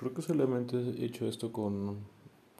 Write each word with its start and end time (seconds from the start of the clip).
creo 0.00 0.14
que 0.14 0.22
solamente 0.22 0.78
he 0.78 1.04
hecho 1.04 1.28
esto 1.28 1.52
con 1.52 1.98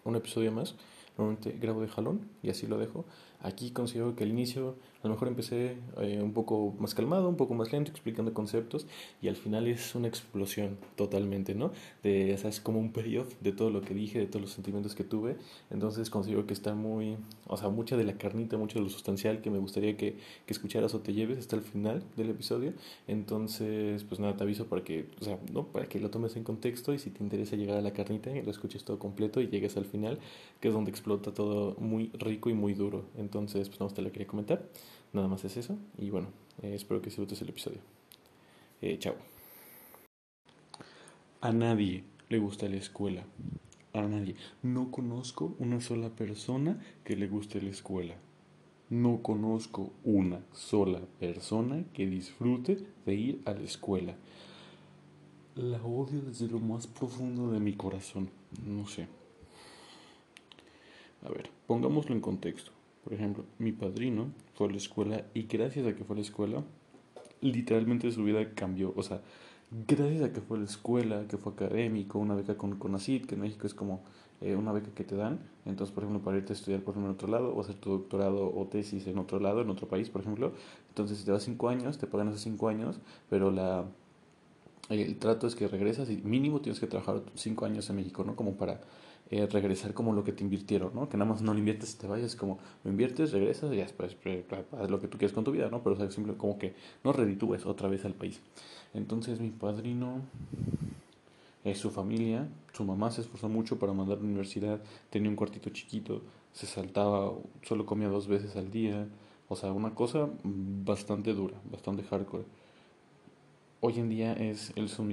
un 0.04 0.14
episodio 0.14 0.52
más. 0.52 0.74
Normalmente 1.16 1.58
grabo 1.58 1.80
de 1.80 1.88
jalón 1.88 2.28
y 2.42 2.50
así 2.50 2.66
lo 2.66 2.76
dejo. 2.76 3.06
Aquí 3.42 3.70
considero 3.70 4.14
que 4.14 4.24
al 4.24 4.30
inicio 4.30 4.76
a 5.02 5.08
lo 5.08 5.14
mejor 5.14 5.28
empecé 5.28 5.76
eh, 5.98 6.20
un 6.22 6.32
poco 6.32 6.74
más 6.78 6.94
calmado, 6.94 7.28
un 7.28 7.36
poco 7.36 7.54
más 7.54 7.72
lento, 7.72 7.90
explicando 7.90 8.34
conceptos 8.34 8.86
y 9.22 9.28
al 9.28 9.36
final 9.36 9.66
es 9.66 9.94
una 9.94 10.08
explosión 10.08 10.76
totalmente, 10.94 11.54
¿no? 11.54 11.72
De, 12.02 12.32
es 12.32 12.60
como 12.60 12.78
un 12.78 12.92
payoff 12.92 13.34
de 13.40 13.52
todo 13.52 13.70
lo 13.70 13.80
que 13.80 13.94
dije, 13.94 14.18
de 14.18 14.26
todos 14.26 14.42
los 14.42 14.52
sentimientos 14.52 14.94
que 14.94 15.04
tuve. 15.04 15.36
Entonces 15.70 16.10
considero 16.10 16.46
que 16.46 16.52
está 16.52 16.74
muy, 16.74 17.16
o 17.46 17.56
sea, 17.56 17.70
mucha 17.70 17.96
de 17.96 18.04
la 18.04 18.18
carnita, 18.18 18.58
mucho 18.58 18.78
de 18.78 18.84
lo 18.84 18.90
sustancial 18.90 19.40
que 19.40 19.48
me 19.50 19.58
gustaría 19.58 19.96
que, 19.96 20.16
que 20.44 20.52
escucharas 20.52 20.94
o 20.94 21.00
te 21.00 21.14
lleves 21.14 21.38
hasta 21.38 21.56
el 21.56 21.62
final 21.62 22.02
del 22.16 22.30
episodio. 22.30 22.74
Entonces, 23.08 24.04
pues 24.04 24.20
nada, 24.20 24.36
te 24.36 24.42
aviso 24.42 24.66
para 24.66 24.84
que, 24.84 25.06
o 25.18 25.24
sea, 25.24 25.38
¿no? 25.50 25.64
Para 25.64 25.86
que 25.86 25.98
lo 25.98 26.10
tomes 26.10 26.36
en 26.36 26.44
contexto 26.44 26.92
y 26.92 26.98
si 26.98 27.08
te 27.08 27.24
interesa 27.24 27.56
llegar 27.56 27.78
a 27.78 27.80
la 27.80 27.92
carnita, 27.92 28.30
lo 28.30 28.50
escuches 28.50 28.84
todo 28.84 28.98
completo 28.98 29.40
y 29.40 29.48
llegues 29.48 29.78
al 29.78 29.86
final, 29.86 30.18
que 30.60 30.68
es 30.68 30.74
donde 30.74 30.90
explota 30.90 31.32
todo 31.32 31.74
muy 31.78 32.10
rico 32.18 32.50
y 32.50 32.54
muy 32.54 32.74
duro. 32.74 33.04
Entonces, 33.16 33.29
pues 33.30 33.80
no, 33.80 33.88
te 33.88 34.02
lo 34.02 34.12
quería 34.12 34.26
comentar. 34.26 34.68
Nada 35.12 35.28
más 35.28 35.44
es 35.44 35.56
eso. 35.56 35.78
Y 35.98 36.10
bueno, 36.10 36.28
eh, 36.62 36.74
espero 36.74 37.00
que 37.00 37.06
disfrutes 37.06 37.40
el 37.42 37.48
episodio. 37.48 37.80
Eh, 38.82 38.98
chao. 38.98 39.14
A 41.40 41.52
nadie 41.52 42.04
le 42.28 42.38
gusta 42.38 42.68
la 42.68 42.76
escuela. 42.76 43.24
A 43.92 44.02
nadie. 44.02 44.36
No 44.62 44.90
conozco 44.90 45.54
una 45.58 45.80
sola 45.80 46.10
persona 46.10 46.80
que 47.04 47.16
le 47.16 47.28
guste 47.28 47.60
la 47.60 47.70
escuela. 47.70 48.14
No 48.88 49.22
conozco 49.22 49.92
una 50.04 50.40
sola 50.52 51.00
persona 51.18 51.84
que 51.92 52.06
disfrute 52.06 52.78
de 53.06 53.14
ir 53.14 53.42
a 53.44 53.52
la 53.52 53.62
escuela. 53.62 54.16
La 55.54 55.82
odio 55.82 56.20
desde 56.22 56.48
lo 56.48 56.58
más 56.58 56.86
profundo 56.86 57.50
de 57.50 57.60
mi 57.60 57.74
corazón. 57.74 58.30
No 58.64 58.86
sé. 58.86 59.08
A 61.22 61.28
ver, 61.28 61.50
pongámoslo 61.66 62.14
en 62.14 62.20
contexto. 62.20 62.72
Por 63.04 63.14
ejemplo, 63.14 63.44
mi 63.58 63.72
padrino 63.72 64.32
fue 64.54 64.68
a 64.68 64.70
la 64.70 64.76
escuela 64.76 65.24
y 65.34 65.44
gracias 65.44 65.86
a 65.86 65.94
que 65.94 66.04
fue 66.04 66.14
a 66.14 66.18
la 66.18 66.22
escuela, 66.22 66.62
literalmente 67.40 68.10
su 68.12 68.24
vida 68.24 68.54
cambió. 68.54 68.92
O 68.96 69.02
sea, 69.02 69.22
gracias 69.86 70.22
a 70.22 70.32
que 70.32 70.40
fue 70.40 70.58
a 70.58 70.60
la 70.60 70.66
escuela, 70.66 71.26
que 71.28 71.38
fue 71.38 71.52
académico, 71.52 72.18
una 72.18 72.34
beca 72.34 72.56
con 72.56 72.76
CONACYT, 72.76 73.26
que 73.26 73.34
en 73.36 73.40
México 73.40 73.66
es 73.66 73.74
como 73.74 74.02
eh, 74.40 74.54
una 74.56 74.72
beca 74.72 74.90
que 74.94 75.04
te 75.04 75.16
dan. 75.16 75.40
Entonces, 75.64 75.94
por 75.94 76.04
ejemplo, 76.04 76.22
para 76.22 76.36
irte 76.36 76.52
a 76.52 76.56
estudiar, 76.56 76.82
por 76.82 76.92
ejemplo, 76.92 77.10
en 77.10 77.14
otro 77.14 77.28
lado, 77.28 77.54
o 77.54 77.60
hacer 77.60 77.76
tu 77.76 77.90
doctorado 77.90 78.52
o 78.54 78.66
tesis 78.66 79.06
en 79.06 79.18
otro 79.18 79.40
lado, 79.40 79.62
en 79.62 79.70
otro 79.70 79.88
país, 79.88 80.10
por 80.10 80.20
ejemplo. 80.20 80.52
Entonces, 80.88 81.18
si 81.18 81.24
te 81.24 81.32
vas 81.32 81.42
cinco 81.42 81.68
años, 81.68 81.98
te 81.98 82.06
pagan 82.06 82.28
esos 82.28 82.42
cinco 82.42 82.68
años, 82.68 83.00
pero 83.28 83.50
la 83.50 83.86
el 84.90 85.16
trato 85.18 85.46
es 85.46 85.54
que 85.54 85.68
regresas 85.68 86.10
y 86.10 86.16
mínimo 86.16 86.60
tienes 86.60 86.80
que 86.80 86.88
trabajar 86.88 87.22
cinco 87.34 87.64
años 87.64 87.88
en 87.90 87.96
México, 87.96 88.24
¿no? 88.24 88.34
Como 88.34 88.54
para 88.56 88.80
eh, 89.32 89.46
regresar 89.46 89.94
como 89.94 90.12
lo 90.12 90.24
que 90.24 90.32
te 90.32 90.42
invirtieron, 90.42 90.92
¿no? 90.92 91.08
Que 91.08 91.16
nada 91.16 91.30
más 91.30 91.40
no 91.40 91.52
lo 91.52 91.58
inviertes 91.60 91.94
y 91.94 91.98
te 91.98 92.08
vayas, 92.08 92.34
como 92.34 92.58
lo 92.82 92.90
inviertes, 92.90 93.30
regresas 93.30 93.72
y 93.72 93.76
después 93.76 94.16
haz 94.72 94.90
lo 94.90 95.00
que 95.00 95.06
tú 95.06 95.18
quieres 95.18 95.32
con 95.32 95.44
tu 95.44 95.52
vida, 95.52 95.68
¿no? 95.70 95.84
Pero 95.84 95.94
o 95.94 95.98
sea, 95.98 96.10
simple, 96.10 96.34
como 96.34 96.58
que 96.58 96.74
no 97.04 97.12
reditúes 97.12 97.64
otra 97.64 97.88
vez 97.88 98.04
al 98.04 98.14
país. 98.14 98.40
Entonces 98.92 99.38
mi 99.38 99.50
padrino, 99.50 100.22
eh, 101.62 101.76
su 101.76 101.90
familia, 101.90 102.48
su 102.72 102.82
mamá 102.82 103.12
se 103.12 103.20
esforzó 103.20 103.48
mucho 103.48 103.78
para 103.78 103.92
mandar 103.92 104.18
a 104.18 104.20
la 104.20 104.26
universidad, 104.26 104.82
tenía 105.10 105.30
un 105.30 105.36
cuartito 105.36 105.70
chiquito, 105.70 106.22
se 106.52 106.66
saltaba, 106.66 107.32
solo 107.62 107.86
comía 107.86 108.08
dos 108.08 108.26
veces 108.26 108.56
al 108.56 108.72
día, 108.72 109.06
o 109.48 109.54
sea, 109.54 109.70
una 109.70 109.94
cosa 109.94 110.28
bastante 110.42 111.34
dura, 111.34 111.54
bastante 111.70 112.02
hardcore. 112.02 112.44
Hoy 113.80 114.00
en 114.00 114.08
día 114.08 114.32
es, 114.32 114.72
él 114.74 114.86
es 114.86 114.98
un 114.98 115.12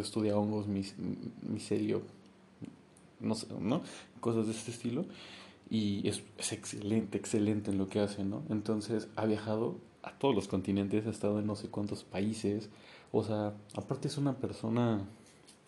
estudia 0.00 0.36
hongos, 0.36 0.66
micelio, 0.68 2.02
no 3.20 3.34
sé, 3.34 3.46
¿no? 3.60 3.82
Cosas 4.20 4.46
de 4.46 4.52
este 4.52 4.70
estilo. 4.70 5.04
Y 5.70 6.06
es, 6.06 6.22
es, 6.38 6.52
excelente, 6.52 7.16
excelente 7.16 7.70
en 7.70 7.78
lo 7.78 7.88
que 7.88 8.00
hace, 8.00 8.24
¿no? 8.24 8.42
Entonces 8.50 9.08
ha 9.16 9.24
viajado 9.24 9.76
a 10.02 10.12
todos 10.12 10.34
los 10.34 10.46
continentes, 10.48 11.06
ha 11.06 11.10
estado 11.10 11.38
en 11.40 11.46
no 11.46 11.56
sé 11.56 11.68
cuántos 11.68 12.04
países. 12.04 12.68
O 13.12 13.24
sea, 13.24 13.54
aparte 13.74 14.08
es 14.08 14.18
una 14.18 14.36
persona 14.36 15.06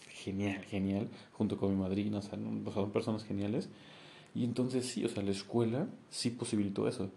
genial, 0.09 0.63
genial, 0.65 1.09
junto 1.33 1.57
con 1.57 1.71
mi 1.71 1.81
madrina, 1.81 2.19
o 2.19 2.23
sea, 2.23 2.39
son 2.75 2.91
personas 2.91 3.25
geniales. 3.25 3.69
Y 4.35 4.45
entonces 4.45 4.87
sí, 4.87 5.05
o 5.05 5.09
sea, 5.09 5.23
la 5.23 5.31
escuela 5.31 5.87
sí 6.11 6.31
posibilitó 6.31 6.89
eso, 6.89 7.09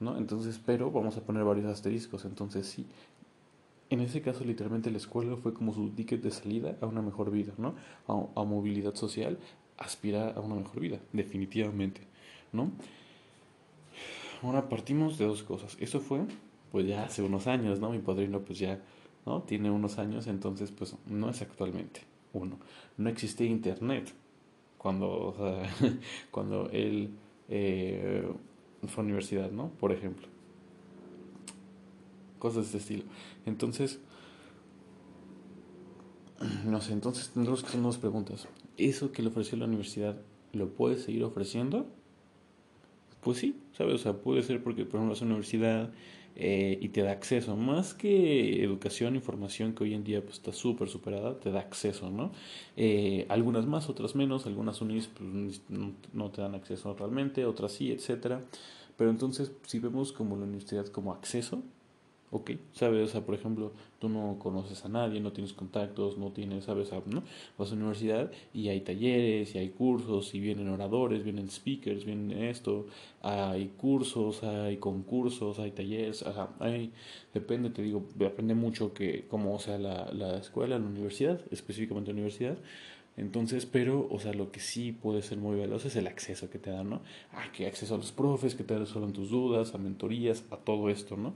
¿no? 0.00 0.16
Entonces, 0.16 0.60
pero 0.64 0.90
vamos 0.90 1.16
a 1.16 1.20
poner 1.20 1.44
varios 1.44 1.66
asteriscos. 1.66 2.24
Entonces 2.24 2.66
sí, 2.66 2.86
en 3.90 4.00
ese 4.00 4.22
caso, 4.22 4.44
literalmente 4.44 4.90
la 4.90 4.98
escuela 4.98 5.36
fue 5.36 5.52
como 5.52 5.74
su 5.74 5.90
ticket 5.90 6.22
de 6.22 6.30
salida 6.30 6.76
a 6.80 6.86
una 6.86 7.02
mejor 7.02 7.32
vida, 7.32 7.52
¿no? 7.58 7.74
A, 8.06 8.44
movilidad 8.44 8.94
social, 8.94 9.36
aspirar 9.76 10.34
a 10.36 10.40
una 10.40 10.54
mejor 10.54 10.78
vida, 10.80 11.00
definitivamente, 11.12 12.02
¿no? 12.52 12.70
Ahora 14.42 14.68
partimos 14.68 15.18
de 15.18 15.26
dos 15.26 15.42
cosas. 15.42 15.76
Eso 15.80 15.98
fue, 16.00 16.20
pues 16.70 16.86
ya 16.86 17.02
hace 17.02 17.22
unos 17.22 17.48
años, 17.48 17.80
¿no? 17.80 17.90
Mi 17.90 17.98
padrino, 17.98 18.40
pues 18.40 18.60
ya, 18.60 18.80
¿no? 19.26 19.42
Tiene 19.42 19.72
unos 19.72 19.98
años, 19.98 20.28
entonces, 20.28 20.70
pues 20.70 20.96
no 21.06 21.28
es 21.28 21.42
actualmente. 21.42 22.02
Uno, 22.32 22.58
no 22.96 23.08
existe 23.08 23.44
internet 23.44 24.14
cuando, 24.78 25.10
o 25.10 25.34
sea, 25.36 25.68
cuando 26.30 26.70
él 26.70 27.10
eh, 27.48 28.24
fue 28.86 29.02
a 29.02 29.04
universidad, 29.04 29.50
¿no? 29.50 29.70
Por 29.70 29.90
ejemplo 29.90 30.28
cosas 32.40 32.72
de 32.72 32.78
este 32.78 32.78
estilo. 32.78 33.04
Entonces, 33.46 34.00
no 36.64 36.80
sé, 36.80 36.92
entonces 36.92 37.30
tendremos 37.30 37.62
que 37.62 37.68
hacer 37.68 38.00
preguntas. 38.00 38.48
¿Eso 38.76 39.12
que 39.12 39.22
le 39.22 39.28
ofreció 39.28 39.58
la 39.58 39.66
universidad 39.66 40.16
lo 40.52 40.70
puede 40.70 40.98
seguir 40.98 41.22
ofreciendo? 41.22 41.86
Pues 43.20 43.38
sí, 43.38 43.60
¿sabes? 43.72 43.94
O 43.94 43.98
sea, 43.98 44.14
puede 44.14 44.42
ser 44.42 44.62
porque, 44.62 44.84
por 44.84 44.96
ejemplo, 44.96 45.14
es 45.14 45.20
una 45.20 45.32
universidad 45.32 45.90
eh, 46.36 46.78
y 46.80 46.88
te 46.88 47.02
da 47.02 47.10
acceso, 47.10 47.56
más 47.56 47.92
que 47.92 48.64
educación, 48.64 49.16
información 49.16 49.74
que 49.74 49.84
hoy 49.84 49.94
en 49.94 50.04
día 50.04 50.22
pues, 50.22 50.36
está 50.36 50.52
súper 50.52 50.88
superada, 50.88 51.38
te 51.38 51.50
da 51.50 51.60
acceso, 51.60 52.10
¿no? 52.10 52.32
Eh, 52.76 53.26
algunas 53.28 53.66
más, 53.66 53.90
otras 53.90 54.14
menos, 54.14 54.46
algunas 54.46 54.80
unis 54.80 55.08
pues, 55.08 55.60
no, 55.68 55.92
no, 56.14 56.30
te 56.30 56.40
dan 56.40 56.54
acceso 56.54 56.94
realmente, 56.94 57.44
otras 57.44 57.72
sí, 57.72 57.92
etcétera. 57.92 58.40
Pero 58.96 59.10
entonces, 59.10 59.52
si 59.66 59.78
vemos 59.80 60.12
como 60.12 60.36
la 60.36 60.44
universidad 60.44 60.86
como 60.86 61.12
acceso, 61.12 61.62
ok, 62.32 62.52
sabes, 62.72 63.08
o 63.08 63.12
sea, 63.12 63.26
por 63.26 63.34
ejemplo, 63.34 63.72
tú 63.98 64.08
no 64.08 64.38
conoces 64.38 64.84
a 64.84 64.88
nadie, 64.88 65.20
no 65.20 65.32
tienes 65.32 65.52
contactos, 65.52 66.16
no 66.16 66.30
tienes, 66.30 66.64
sabes, 66.64 66.90
¿no? 67.06 67.22
Vas 67.58 67.72
a 67.72 67.74
la 67.74 67.80
universidad 67.80 68.30
y 68.54 68.68
hay 68.68 68.80
talleres, 68.82 69.54
y 69.54 69.58
hay 69.58 69.70
cursos, 69.70 70.34
y 70.34 70.40
vienen 70.40 70.68
oradores, 70.68 71.24
vienen 71.24 71.50
speakers, 71.50 72.04
vienen 72.04 72.30
esto, 72.44 72.86
hay 73.22 73.72
cursos, 73.76 74.44
hay 74.44 74.76
concursos, 74.76 75.58
hay 75.58 75.72
talleres, 75.72 76.22
ajá, 76.24 76.50
hay, 76.60 76.92
depende, 77.34 77.70
te 77.70 77.82
digo, 77.82 78.04
depende 78.14 78.54
mucho 78.54 78.94
que, 78.94 79.26
cómo 79.28 79.58
sea 79.58 79.78
la, 79.78 80.10
la 80.12 80.38
escuela, 80.38 80.78
la 80.78 80.86
universidad, 80.86 81.40
específicamente 81.50 82.10
la 82.10 82.14
universidad, 82.14 82.58
entonces, 83.16 83.66
pero, 83.66 84.08
o 84.10 84.18
sea, 84.18 84.32
lo 84.32 84.50
que 84.50 84.60
sí 84.60 84.92
puede 84.92 85.20
ser 85.20 85.36
muy 85.38 85.56
veloz 85.58 85.84
es 85.84 85.96
el 85.96 86.06
acceso 86.06 86.48
que 86.48 86.58
te 86.58 86.70
dan, 86.70 86.88
¿no? 86.88 87.02
Ah, 87.32 87.50
que 87.52 87.66
acceso 87.66 87.94
a 87.94 87.98
los 87.98 88.12
profes, 88.12 88.54
que 88.54 88.64
te 88.64 88.78
resuelvan 88.78 89.12
tus 89.12 89.30
dudas, 89.30 89.74
a 89.74 89.78
mentorías, 89.78 90.44
a 90.50 90.56
todo 90.56 90.88
esto, 90.88 91.16
¿no? 91.16 91.34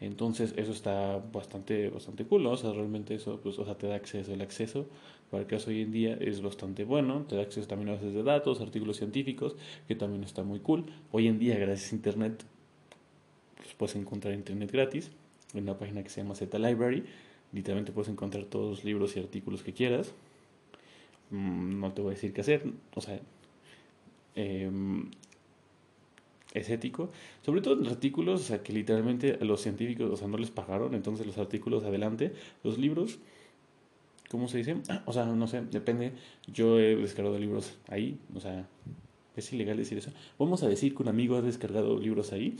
Entonces 0.00 0.54
eso 0.56 0.72
está 0.72 1.18
bastante, 1.32 1.88
bastante 1.88 2.24
cool. 2.24 2.46
O 2.46 2.56
sea, 2.56 2.72
realmente 2.72 3.14
eso, 3.14 3.40
pues, 3.42 3.58
o 3.58 3.64
sea, 3.64 3.76
te 3.76 3.86
da 3.86 3.94
acceso. 3.94 4.32
El 4.32 4.40
acceso, 4.40 4.86
para 5.30 5.42
el 5.42 5.46
caso 5.48 5.70
hoy 5.70 5.82
en 5.82 5.92
día, 5.92 6.16
es 6.20 6.42
bastante 6.42 6.84
bueno. 6.84 7.24
Te 7.28 7.36
da 7.36 7.42
acceso 7.42 7.66
también 7.66 7.90
a 7.90 7.92
bases 7.92 8.12
de 8.12 8.22
datos, 8.22 8.60
artículos 8.60 8.96
científicos, 8.96 9.56
que 9.88 9.94
también 9.94 10.24
está 10.24 10.42
muy 10.42 10.60
cool. 10.60 10.84
Hoy 11.12 11.28
en 11.28 11.38
día, 11.38 11.58
gracias 11.58 11.92
a 11.92 11.96
Internet, 11.96 12.44
pues, 13.56 13.74
puedes 13.74 13.96
encontrar 13.96 14.34
Internet 14.34 14.70
gratis 14.72 15.10
en 15.54 15.62
una 15.62 15.78
página 15.78 16.02
que 16.02 16.10
se 16.10 16.22
llama 16.22 16.34
Z 16.34 16.58
Library. 16.58 17.04
Literalmente 17.52 17.92
puedes 17.92 18.10
encontrar 18.10 18.44
todos 18.44 18.70
los 18.70 18.84
libros 18.84 19.16
y 19.16 19.20
artículos 19.20 19.62
que 19.62 19.72
quieras. 19.72 20.12
Mm, 21.30 21.80
no 21.80 21.92
te 21.92 22.02
voy 22.02 22.10
a 22.10 22.14
decir 22.14 22.32
qué 22.32 22.40
hacer, 22.42 22.64
o 22.94 23.00
sea, 23.00 23.18
eh, 24.34 24.70
es 26.54 26.70
ético, 26.70 27.10
sobre 27.42 27.60
todo 27.60 27.78
en 27.78 27.86
artículos, 27.88 28.40
o 28.40 28.44
sea, 28.44 28.62
que 28.62 28.72
literalmente 28.72 29.36
los 29.44 29.60
científicos, 29.60 30.10
o 30.10 30.16
sea, 30.16 30.28
no 30.28 30.38
les 30.38 30.50
pagaron, 30.50 30.94
entonces 30.94 31.26
los 31.26 31.36
artículos 31.36 31.84
adelante, 31.84 32.32
los 32.62 32.78
libros, 32.78 33.18
¿cómo 34.30 34.48
se 34.48 34.58
dice? 34.58 34.76
O 35.06 35.12
sea, 35.12 35.26
no 35.26 35.46
sé, 35.48 35.62
depende, 35.62 36.12
yo 36.46 36.78
he 36.78 36.96
descargado 36.96 37.38
libros 37.38 37.76
ahí, 37.88 38.18
o 38.34 38.40
sea, 38.40 38.66
es 39.36 39.52
ilegal 39.52 39.76
decir 39.76 39.98
eso. 39.98 40.12
Vamos 40.38 40.62
a 40.62 40.68
decir 40.68 40.94
que 40.94 41.02
un 41.02 41.08
amigo 41.08 41.36
ha 41.36 41.42
descargado 41.42 41.98
libros 41.98 42.32
ahí, 42.32 42.56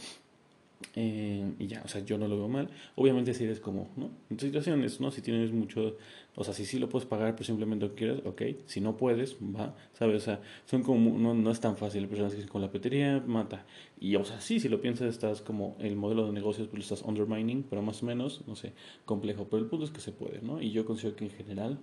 Eh, 0.96 1.54
y 1.58 1.66
ya, 1.66 1.82
o 1.84 1.88
sea, 1.88 2.04
yo 2.04 2.18
no 2.18 2.28
lo 2.28 2.36
veo 2.36 2.48
mal. 2.48 2.68
Obviamente 2.94 3.34
si 3.34 3.44
eres 3.44 3.60
como, 3.60 3.88
¿no? 3.96 4.10
En 4.30 4.38
situaciones, 4.38 5.00
¿no? 5.00 5.10
Si 5.10 5.22
tienes 5.22 5.52
mucho, 5.52 5.96
o 6.36 6.44
sea, 6.44 6.54
si 6.54 6.64
sí 6.64 6.78
lo 6.78 6.88
puedes 6.88 7.06
pagar, 7.06 7.34
pero 7.34 7.44
simplemente 7.44 7.86
no 7.86 7.94
quieres, 7.94 8.24
ok. 8.24 8.42
Si 8.66 8.80
no 8.80 8.96
puedes, 8.96 9.36
va, 9.36 9.74
¿sabes? 9.92 10.16
O 10.16 10.24
sea, 10.24 10.40
son 10.66 10.82
como, 10.82 11.18
no, 11.18 11.34
no 11.34 11.50
es 11.50 11.60
tan 11.60 11.76
fácil. 11.76 12.06
Personas 12.08 12.34
que 12.34 12.46
con 12.46 12.62
la 12.62 12.70
petería, 12.70 13.22
mata. 13.26 13.66
Y, 13.98 14.16
o 14.16 14.24
sea, 14.24 14.40
sí, 14.40 14.60
si 14.60 14.68
lo 14.68 14.80
piensas, 14.80 15.08
estás 15.08 15.42
como, 15.42 15.76
el 15.80 15.96
modelo 15.96 16.26
de 16.26 16.32
negocios, 16.32 16.68
pues 16.68 16.78
lo 16.78 16.94
estás 16.94 17.08
undermining, 17.08 17.64
pero 17.68 17.82
más 17.82 18.02
o 18.02 18.06
menos, 18.06 18.42
no 18.46 18.54
sé, 18.54 18.72
complejo. 19.04 19.46
Pero 19.50 19.62
el 19.62 19.68
punto 19.68 19.84
es 19.84 19.90
que 19.90 20.00
se 20.00 20.12
puede, 20.12 20.40
¿no? 20.42 20.60
Y 20.62 20.70
yo 20.70 20.84
considero 20.84 21.16
que 21.16 21.24
en 21.24 21.30
general, 21.30 21.78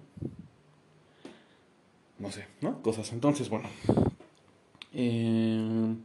no 2.19 2.31
sé, 2.31 2.45
¿no? 2.61 2.81
Cosas. 2.81 3.11
Entonces, 3.13 3.49
bueno. 3.49 3.67
Eh, 4.93 5.95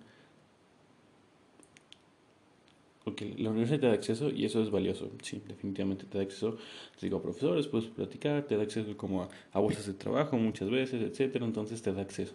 porque 3.06 3.15
la 3.38 3.50
universidad 3.50 3.81
te 3.81 3.87
da 3.87 3.93
acceso 3.93 4.31
y 4.31 4.44
eso 4.44 4.62
es 4.62 4.70
valioso, 4.70 5.11
sí, 5.23 5.43
definitivamente 5.46 6.05
te 6.06 6.19
da 6.19 6.25
acceso, 6.25 6.56
te 6.99 7.06
digo, 7.06 7.19
a 7.19 7.23
profesores, 7.23 7.67
puedes 7.67 7.88
platicar, 7.88 8.43
te 8.44 8.56
da 8.56 8.62
acceso 8.62 8.96
como 8.96 9.28
a, 9.52 9.58
bolsas 9.58 9.87
de 9.87 9.94
trabajo 9.94 10.37
muchas 10.37 10.70
veces, 10.70 11.02
etcétera, 11.02 11.44
entonces 11.44 11.82
te 11.82 11.93
da 11.93 12.02
acceso. 12.02 12.34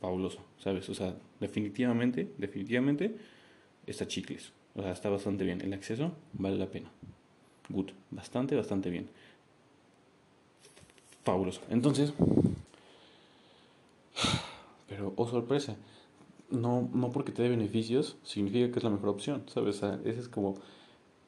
Fabuloso, 0.00 0.38
¿sabes? 0.58 0.88
O 0.88 0.94
sea, 0.94 1.16
definitivamente, 1.40 2.28
definitivamente 2.38 3.16
está 3.86 4.06
chicles. 4.06 4.52
O 4.74 4.82
sea, 4.82 4.92
está 4.92 5.08
bastante 5.10 5.44
bien. 5.44 5.60
El 5.60 5.72
acceso 5.72 6.12
vale 6.34 6.56
la 6.56 6.66
pena. 6.66 6.88
Good. 7.68 7.90
Bastante, 8.10 8.54
bastante 8.54 8.90
bien. 8.90 9.08
Fabuloso. 11.24 11.62
Entonces, 11.68 12.12
pero, 14.88 15.12
oh 15.16 15.26
sorpresa, 15.26 15.76
no, 16.50 16.88
no 16.92 17.10
porque 17.10 17.32
te 17.32 17.42
dé 17.42 17.48
beneficios 17.48 18.16
significa 18.22 18.70
que 18.70 18.78
es 18.78 18.84
la 18.84 18.90
mejor 18.90 19.10
opción, 19.10 19.42
¿sabes? 19.46 19.76
O 19.76 19.78
sea, 19.78 20.00
ese 20.04 20.20
es 20.20 20.28
como, 20.28 20.54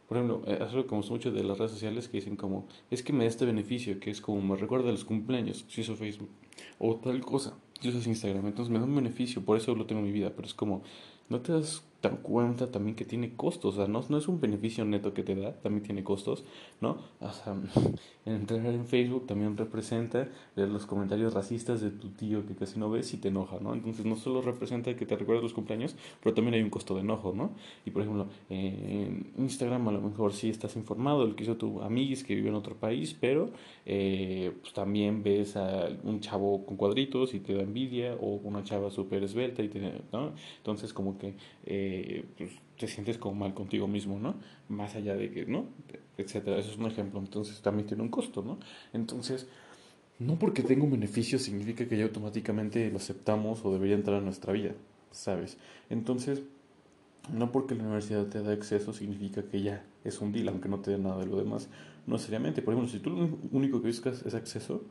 por 0.09 0.17
ejemplo, 0.17 0.43
es 0.47 0.61
algo 0.61 0.87
como 0.87 1.03
mucho 1.03 1.31
de 1.31 1.45
las 1.45 1.59
redes 1.59 1.73
sociales 1.73 2.09
que 2.09 2.19
dicen 2.19 2.37
como, 2.37 2.67
es 2.91 3.03
que 3.03 3.13
me 3.13 3.25
da 3.25 3.29
este 3.29 3.45
beneficio, 3.45 4.01
que 4.01 4.11
es 4.11 4.21
como 4.21 4.41
me 4.41 4.57
recuerda 4.57 4.91
los 4.91 5.05
cumpleaños, 5.05 5.65
si 5.69 5.83
uso 5.83 5.97
Facebook, 5.97 6.31
o 6.79 6.97
tal 6.97 7.21
cosa, 7.21 7.57
si 7.81 7.89
uso 7.89 8.09
Instagram, 8.09 8.47
entonces 8.47 8.73
me 8.73 8.79
da 8.79 8.85
un 8.85 8.95
beneficio, 8.95 9.45
por 9.45 9.57
eso 9.57 9.75
lo 9.75 9.87
tengo 9.87 10.01
en 10.01 10.07
mi 10.07 10.13
vida, 10.13 10.33
pero 10.35 10.47
es 10.47 10.55
como, 10.55 10.83
no 11.29 11.41
te 11.41 11.53
das 11.53 11.83
dan 12.03 12.17
cuenta 12.17 12.71
también 12.71 12.97
que 12.97 13.05
tiene 13.05 13.35
costos, 13.37 13.75
o 13.75 13.77
sea, 13.77 13.87
no, 13.87 14.01
es 14.01 14.29
un 14.29 14.41
beneficio 14.41 14.85
neto 14.85 15.13
que 15.13 15.23
te 15.23 15.35
da, 15.35 15.53
también 15.53 15.83
tiene 15.83 16.03
costos, 16.03 16.45
¿no? 16.81 16.99
O 17.21 17.33
sea, 17.33 17.55
entrar 18.25 18.65
en 18.67 18.87
Facebook 18.87 19.27
también 19.27 19.57
representa 19.57 20.29
leer 20.57 20.71
los 20.71 20.87
comentarios 20.87 21.35
racistas 21.35 21.81
de 21.81 21.91
tu 21.91 22.09
tío 22.11 22.47
que 22.47 22.55
casi 22.55 22.79
no 22.79 22.91
ves 22.91 23.13
y 23.13 23.19
te 23.19 23.29
enoja, 23.29 23.59
¿no? 23.61 23.75
Entonces 23.75 24.07
no 24.07 24.17
solo 24.17 24.41
representa 24.41 24.95
que 24.97 25.05
te 25.05 25.17
recuerdas 25.17 25.43
los 25.43 25.53
cumpleaños, 25.53 25.95
pero 26.23 26.35
también 26.35 26.55
hay 26.55 26.63
un 26.63 26.71
costo 26.71 26.95
de 26.95 27.03
enojo, 27.03 27.35
¿no? 27.37 27.51
Y 27.85 27.91
por 27.91 28.03
ejemplo, 28.03 28.29
en 28.49 29.33
Instagram 29.37 29.89
a 29.89 29.93
lo 29.93 30.01
mejor 30.01 30.33
sí 30.33 30.49
estás 30.49 30.77
informado 30.77 31.23
de 31.23 31.29
lo 31.29 31.37
que 31.37 31.45
hizo 31.45 31.57
tu 31.57 31.83
amiguis 31.83 32.25
que 32.25 32.35
vive 32.35 32.49
en 32.49 32.55
otro 32.55 32.77
país, 32.77 33.15
pero 33.19 33.51
eh, 33.85 34.53
pues 34.61 34.73
también 34.73 35.23
ves 35.23 35.57
a 35.57 35.89
un 36.05 36.21
chavo 36.21 36.65
con 36.65 36.77
cuadritos 36.77 37.35
y 37.35 37.41
te 37.41 37.53
da 37.55 37.63
envidia, 37.63 38.15
o 38.21 38.41
una 38.43 38.63
chava 38.65 38.91
súper 38.91 39.23
esbelta 39.23 39.63
y 39.63 39.69
te, 39.69 39.81
¿no? 40.13 40.33
Entonces 40.59 40.95
como 40.95 41.19
que... 41.19 41.35
Eh, 41.67 41.90
eh, 41.91 42.25
pues, 42.37 42.51
te 42.79 42.87
sientes 42.89 43.19
como 43.19 43.35
mal 43.35 43.55
contigo 43.55 43.87
mismo, 43.87 44.19
¿no? 44.19 44.35
Más 44.69 44.95
allá 44.95 45.15
de 45.15 45.31
que, 45.31 45.47
¿no? 45.47 45.67
Etcétera. 46.17 46.59
Eso 46.59 46.71
es 46.71 46.79
un 46.79 46.87
ejemplo. 46.87 47.21
Entonces 47.21 47.61
también 47.61 47.87
tiene 47.87 48.03
un 48.03 48.09
costo, 48.09 48.43
¿no? 48.43 48.59
Entonces, 48.93 49.47
no 50.19 50.39
porque 50.39 50.63
tenga 50.63 50.85
un 50.85 50.91
beneficio 50.91 51.39
significa 51.39 51.87
que 51.89 51.97
ya 51.97 52.05
automáticamente 52.05 52.91
lo 52.91 52.99
aceptamos 52.99 53.65
o 53.65 53.73
debería 53.73 53.95
entrar 53.95 54.19
a 54.19 54.21
nuestra 54.21 54.53
vida, 54.53 54.73
¿sabes? 55.11 55.57
Entonces, 55.89 56.43
no 57.33 57.53
porque 57.53 57.75
la 57.75 57.85
universidad 57.85 58.27
te 58.27 58.43
da 58.43 58.53
acceso 58.53 58.93
significa 58.93 59.43
que 59.43 59.63
ya 59.63 59.85
es 60.05 60.21
un 60.21 60.33
deal, 60.33 60.49
aunque 60.49 60.69
no 60.69 60.81
te 60.81 60.91
dé 60.91 60.99
nada 60.99 61.19
de 61.19 61.27
lo 61.27 61.37
demás. 61.37 61.69
No 62.07 62.19
seriamente. 62.19 62.63
Por 62.63 62.75
ejemplo, 62.75 62.93
si 62.93 62.99
tú 62.99 63.11
lo 63.11 63.39
único 63.53 63.81
que 63.81 63.89
buscas 63.89 64.25
es 64.27 64.35
acceso, 64.35 64.83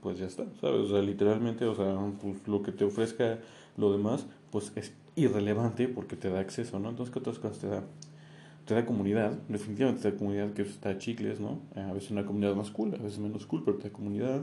pues 0.00 0.18
ya 0.18 0.26
está, 0.26 0.44
¿sabes? 0.60 0.80
O 0.82 0.88
sea, 0.88 1.02
literalmente, 1.02 1.64
o 1.64 1.74
sea, 1.74 1.98
pues 2.20 2.46
lo 2.46 2.62
que 2.62 2.72
te 2.72 2.84
ofrezca 2.84 3.40
lo 3.76 3.92
demás, 3.92 4.26
pues 4.50 4.72
es 4.76 4.92
irrelevante 5.16 5.88
porque 5.88 6.14
te 6.16 6.30
da 6.30 6.40
acceso, 6.40 6.78
¿no? 6.78 6.90
Entonces, 6.90 7.12
¿qué 7.12 7.18
otras 7.18 7.38
cosas 7.38 7.58
te 7.58 7.66
da? 7.66 7.82
Te 8.66 8.74
da 8.74 8.84
comunidad, 8.84 9.32
definitivamente 9.48 10.02
te 10.02 10.10
da 10.12 10.18
comunidad 10.18 10.52
que 10.52 10.62
está 10.62 10.98
chicles, 10.98 11.40
¿no? 11.40 11.60
Eh, 11.74 11.80
a 11.80 11.92
veces 11.92 12.10
una 12.10 12.26
comunidad 12.26 12.54
más 12.54 12.70
cool, 12.70 12.94
a 12.94 13.02
veces 13.02 13.18
menos 13.18 13.46
cool, 13.46 13.62
pero 13.64 13.78
te 13.78 13.84
da 13.88 13.92
comunidad. 13.92 14.42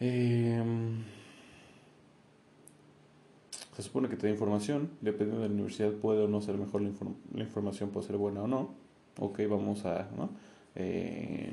Em, 0.00 1.02
se 3.76 3.82
supone 3.82 4.08
que 4.08 4.16
te 4.16 4.26
da 4.26 4.32
información, 4.32 4.90
dependiendo 5.00 5.42
de 5.42 5.48
la 5.48 5.54
universidad 5.54 5.92
puede 5.92 6.22
o 6.22 6.28
no 6.28 6.40
ser 6.40 6.56
mejor 6.56 6.82
la, 6.82 6.90
la 7.34 7.42
información, 7.42 7.90
puede 7.90 8.06
ser 8.06 8.16
buena 8.16 8.42
o 8.42 8.48
no. 8.48 8.70
Ok, 9.18 9.40
vamos 9.48 9.84
a, 9.84 10.08
¿no? 10.16 10.30
Eh, 10.74 11.52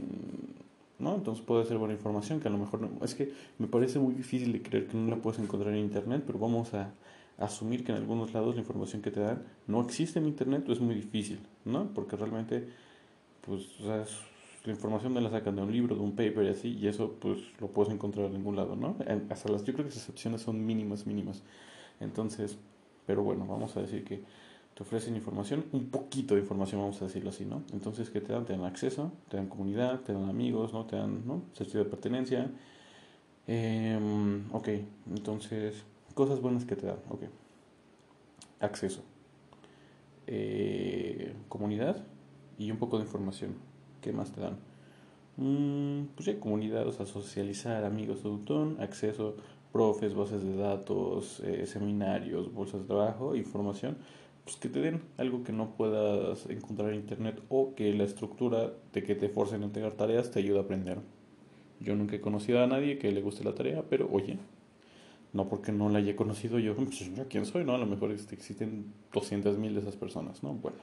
¿no? 0.99 1.15
Entonces 1.15 1.43
puede 1.43 1.65
ser 1.65 1.77
buena 1.77 1.93
información 1.93 2.39
que 2.39 2.47
a 2.47 2.51
lo 2.51 2.57
mejor 2.57 2.81
no. 2.81 2.89
Es 3.03 3.15
que 3.15 3.31
me 3.57 3.67
parece 3.67 3.99
muy 3.99 4.13
difícil 4.13 4.51
de 4.53 4.61
creer 4.61 4.87
que 4.87 4.97
no 4.97 5.09
la 5.09 5.21
puedes 5.21 5.39
encontrar 5.39 5.73
en 5.73 5.79
internet, 5.79 6.23
pero 6.25 6.39
vamos 6.39 6.73
a, 6.73 6.93
asumir 7.37 7.83
que 7.83 7.91
en 7.91 7.97
algunos 7.97 8.33
lados 8.33 8.55
la 8.55 8.61
información 8.61 9.01
que 9.01 9.11
te 9.11 9.19
dan 9.19 9.43
no 9.67 9.81
existe 9.81 10.19
en 10.19 10.27
internet, 10.27 10.67
es 10.69 10.79
muy 10.79 10.95
difícil, 10.95 11.39
¿no? 11.65 11.93
Porque 11.93 12.15
realmente, 12.15 12.67
pues, 13.41 13.79
la 13.79 14.71
información 14.71 15.13
de 15.13 15.21
la 15.21 15.29
sacan 15.29 15.55
de 15.55 15.61
un 15.61 15.71
libro, 15.71 15.95
de 15.95 16.01
un 16.01 16.11
paper 16.11 16.45
y 16.45 16.49
así, 16.49 16.77
y 16.77 16.87
eso, 16.87 17.15
pues, 17.19 17.39
lo 17.59 17.67
puedes 17.67 17.93
encontrar 17.93 18.27
en 18.27 18.33
ningún 18.33 18.55
lado, 18.55 18.75
¿no? 18.75 18.95
Hasta 19.29 19.51
las, 19.51 19.63
yo 19.63 19.73
creo 19.73 19.85
que 19.85 19.91
esas 19.91 20.09
opciones 20.09 20.41
son 20.41 20.65
mínimas, 20.65 21.05
mínimas. 21.05 21.43
Entonces, 21.99 22.57
pero 23.05 23.23
bueno, 23.23 23.45
vamos 23.45 23.75
a 23.77 23.81
decir 23.81 24.03
que 24.03 24.23
te 24.73 24.83
ofrecen 24.83 25.15
información, 25.15 25.65
un 25.71 25.85
poquito 25.87 26.35
de 26.35 26.41
información, 26.41 26.81
vamos 26.81 27.01
a 27.01 27.05
decirlo 27.05 27.29
así, 27.29 27.45
¿no? 27.45 27.63
Entonces, 27.73 28.09
¿qué 28.09 28.21
te 28.21 28.33
dan? 28.33 28.45
Te 28.45 28.53
dan 28.53 28.65
acceso, 28.65 29.11
te 29.29 29.37
dan 29.37 29.47
comunidad, 29.47 30.01
te 30.01 30.13
dan 30.13 30.29
amigos, 30.29 30.73
¿no? 30.73 30.85
Te 30.85 30.95
dan, 30.95 31.27
¿no? 31.27 31.43
Sentido 31.53 31.83
de 31.83 31.89
pertenencia. 31.89 32.49
Eh, 33.45 33.99
ok, 34.51 34.69
entonces 35.09 35.83
Cosas 36.13 36.41
buenas 36.41 36.65
que 36.65 36.75
te 36.75 36.85
dan, 36.85 36.99
ok. 37.09 37.23
Acceso. 38.59 39.01
Eh, 40.27 41.33
comunidad 41.49 42.05
y 42.57 42.69
un 42.71 42.77
poco 42.77 42.97
de 42.97 43.03
información. 43.03 43.55
¿Qué 44.01 44.13
más 44.13 44.31
te 44.31 44.41
dan? 44.41 44.57
Mm, 45.37 46.13
pues 46.15 46.27
ya, 46.27 46.39
comunidad, 46.39 46.87
o 46.87 46.91
sea, 46.91 47.07
socializar, 47.07 47.83
amigos 47.83 48.21
de 48.23 48.83
acceso, 48.83 49.35
profes, 49.71 50.13
bases 50.13 50.43
de 50.43 50.55
datos, 50.55 51.39
eh, 51.43 51.65
seminarios, 51.65 52.53
bolsas 52.53 52.81
de 52.81 52.87
trabajo, 52.87 53.35
información, 53.35 53.97
pues 54.43 54.57
que 54.57 54.69
te 54.69 54.81
den 54.81 55.01
algo 55.17 55.43
que 55.43 55.51
no 55.51 55.71
puedas 55.75 56.45
encontrar 56.47 56.89
en 56.89 56.99
internet 56.99 57.41
o 57.49 57.73
que 57.73 57.91
la 57.93 58.03
estructura 58.03 58.71
de 58.93 59.03
que 59.03 59.15
te 59.15 59.29
forcen 59.29 59.63
a 59.63 59.65
entregar 59.65 59.93
tareas 59.93 60.29
te 60.29 60.39
ayude 60.39 60.59
a 60.59 60.61
aprender. 60.61 60.99
Yo 61.79 61.95
nunca 61.95 62.15
he 62.15 62.21
conocido 62.21 62.63
a 62.63 62.67
nadie 62.67 62.99
que 62.99 63.11
le 63.11 63.21
guste 63.21 63.43
la 63.43 63.55
tarea, 63.55 63.83
pero 63.89 64.09
oye, 64.11 64.37
no 65.33 65.49
porque 65.49 65.71
no 65.71 65.89
la 65.89 65.99
haya 65.99 66.15
conocido 66.15 66.59
yo, 66.59 66.75
pues 66.75 67.13
yo 67.15 67.27
quién 67.27 67.45
soy, 67.45 67.65
¿no? 67.65 67.73
A 67.73 67.77
lo 67.77 67.85
mejor 67.85 68.11
este, 68.11 68.35
existen 68.35 68.93
200 69.11 69.57
mil 69.57 69.73
de 69.73 69.81
esas 69.81 69.95
personas, 69.95 70.43
¿no? 70.43 70.53
Bueno, 70.53 70.77